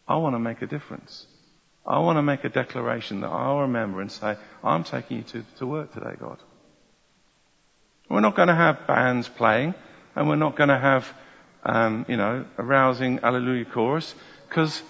I 0.07 0.17
want 0.17 0.35
to 0.35 0.39
make 0.39 0.61
a 0.61 0.67
difference. 0.67 1.25
I 1.85 1.99
want 1.99 2.17
to 2.17 2.23
make 2.23 2.43
a 2.43 2.49
declaration 2.49 3.21
that 3.21 3.29
I'll 3.29 3.61
remember 3.61 4.01
and 4.01 4.11
say, 4.11 4.35
I'm 4.63 4.83
taking 4.83 5.17
you 5.17 5.23
to, 5.23 5.45
to 5.59 5.67
work 5.67 5.93
today, 5.93 6.15
God. 6.19 6.37
We're 8.09 8.21
not 8.21 8.35
going 8.35 8.47
to 8.47 8.55
have 8.55 8.87
bands 8.87 9.27
playing 9.29 9.73
and 10.15 10.27
we're 10.27 10.35
not 10.35 10.55
going 10.55 10.69
to 10.69 10.77
have, 10.77 11.13
um, 11.63 12.05
you 12.07 12.17
know, 12.17 12.45
a 12.57 12.63
rousing 12.63 13.19
Alleluia 13.23 13.65
chorus 13.65 14.13
because 14.49 14.81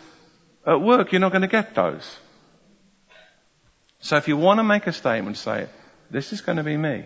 at 0.67 0.82
work 0.82 1.12
you're 1.12 1.21
not 1.21 1.32
going 1.32 1.41
to 1.41 1.47
get 1.47 1.73
those. 1.73 2.17
So 3.99 4.17
if 4.17 4.27
you 4.27 4.38
want 4.38 4.60
to 4.60 4.63
make 4.63 4.86
a 4.86 4.93
statement, 4.93 5.38
say, 5.38 5.67
this 6.12 6.34
is 6.34 6.41
going 6.41 6.58
to 6.58 6.63
be 6.63 6.77
me. 6.77 7.06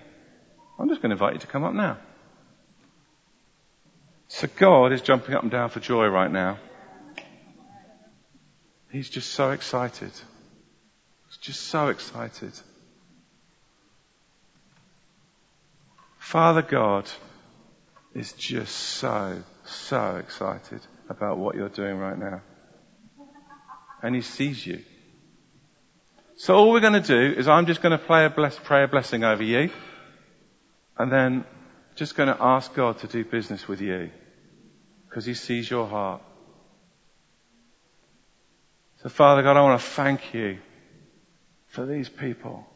I'm 0.78 0.90
just 0.90 1.02
going 1.02 1.12
to 1.12 1.16
invite 1.16 1.34
you 1.34 1.40
to 1.40 1.48
come 1.48 1.64
up 1.64 1.74
now. 1.74 1.98
So 4.28 4.48
God 4.58 4.92
is 4.92 5.02
jumping 5.02 5.36
up 5.36 5.44
and 5.44 5.52
down 5.52 5.70
for 5.70 5.80
joy 5.80 6.08
right 6.08 6.32
now. 6.32 6.58
He's 8.92 9.10
just 9.10 9.32
so 9.32 9.52
excited. 9.52 10.12
He's 11.28 11.38
just 11.40 11.62
so 11.62 11.88
excited. 11.88 12.54
Father 16.18 16.62
God 16.62 17.10
is 18.14 18.34
just 18.34 18.76
so, 18.76 19.44
so 19.66 20.16
excited 20.18 20.82
about 21.10 21.38
what 21.38 21.56
you're 21.56 21.70
doing 21.70 21.98
right 21.98 22.18
now. 22.18 22.42
And 24.02 24.16
He 24.16 24.22
sees 24.22 24.66
you. 24.66 24.84
So 26.38 26.56
all 26.56 26.72
we're 26.72 26.80
going 26.80 27.02
to 27.02 27.02
do 27.02 27.38
is 27.38 27.48
I'm 27.48 27.68
just 27.68 27.82
going 27.82 27.98
to 27.98 28.04
play 28.04 28.26
a 28.26 28.30
bless, 28.30 28.58
pray 28.58 28.84
a 28.84 28.88
blessing 28.88 29.24
over 29.24 29.44
you. 29.44 29.70
And 30.98 31.12
then 31.12 31.46
just 31.96 32.16
going 32.16 32.30
to 32.30 32.38
ask 32.42 32.74
God 32.74 33.00
to 33.00 33.08
do 33.08 33.24
business 33.24 33.68
with 33.68 33.82
you. 33.82 34.10
Because 35.08 35.26
He 35.26 35.34
sees 35.34 35.70
your 35.70 35.88
heart. 35.88 36.22
So 39.04 39.10
Father 39.10 39.42
God, 39.42 39.58
I 39.58 39.62
want 39.62 39.82
to 39.82 39.86
thank 39.88 40.34
you 40.34 40.60
for 41.68 41.86
these 41.86 42.10
people. 42.10 42.68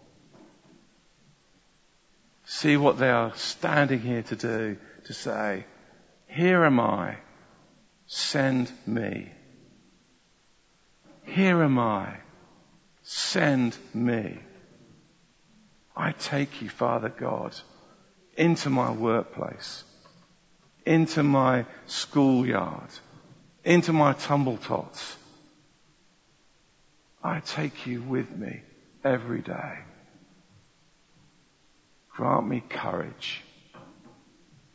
See 2.46 2.78
what 2.78 2.98
they 2.98 3.10
are 3.10 3.36
standing 3.36 4.00
here 4.00 4.24
to 4.24 4.36
do, 4.36 4.78
to 5.06 5.14
say, 5.14 5.66
here 6.28 6.64
am 6.64 6.80
I, 6.80 7.18
send 8.08 8.72
me. 8.86 9.32
Here 11.36 11.64
am 11.64 11.78
I, 11.78 12.16
send 13.04 13.78
me. 13.94 14.40
I 15.94 16.14
take 16.14 16.62
you, 16.62 16.70
Father 16.70 17.10
God, 17.10 17.54
into 18.38 18.70
my 18.70 18.92
workplace, 18.92 19.84
into 20.86 21.24
my 21.24 21.66
schoolyard, 21.88 22.88
into 23.66 23.92
my 23.92 24.14
tumble 24.14 24.56
tots. 24.56 25.18
I 27.22 27.42
take 27.42 27.86
you 27.86 28.02
with 28.02 28.32
me 28.32 28.62
every 29.04 29.42
day. 29.42 29.80
Grant 32.16 32.48
me 32.48 32.64
courage. 32.70 33.44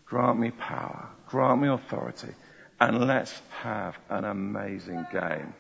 Grant 0.04 0.38
me 0.38 0.50
power. 0.50 1.08
Grant 1.26 1.62
me 1.62 1.68
authority. 1.68 2.34
And 2.78 3.06
let's 3.06 3.32
have 3.62 3.98
an 4.10 4.26
amazing 4.26 5.06
game. 5.10 5.54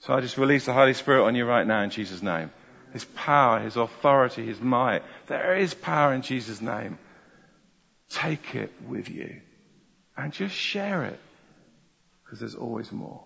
So 0.00 0.14
I 0.14 0.20
just 0.20 0.38
release 0.38 0.66
the 0.66 0.72
Holy 0.72 0.94
Spirit 0.94 1.24
on 1.24 1.34
you 1.34 1.44
right 1.44 1.66
now 1.66 1.82
in 1.82 1.90
Jesus' 1.90 2.22
name. 2.22 2.50
His 2.92 3.04
power, 3.04 3.60
His 3.60 3.76
authority, 3.76 4.46
His 4.46 4.60
might. 4.60 5.02
There 5.26 5.56
is 5.56 5.74
power 5.74 6.14
in 6.14 6.22
Jesus' 6.22 6.60
name. 6.60 6.98
Take 8.10 8.54
it 8.54 8.72
with 8.86 9.10
you 9.10 9.40
and 10.16 10.32
just 10.32 10.54
share 10.54 11.04
it 11.04 11.20
because 12.24 12.40
there's 12.40 12.54
always 12.54 12.90
more. 12.90 13.22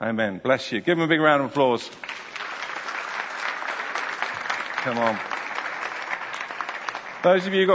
Amen. 0.00 0.40
Bless 0.42 0.72
you. 0.72 0.80
Give 0.80 0.98
him 0.98 1.04
a 1.04 1.08
big 1.08 1.20
round 1.20 1.42
of 1.42 1.50
applause. 1.50 1.90
Come 4.82 4.98
on. 4.98 5.18
Those 7.22 7.46
of 7.46 7.54
you 7.54 7.60
got 7.60 7.64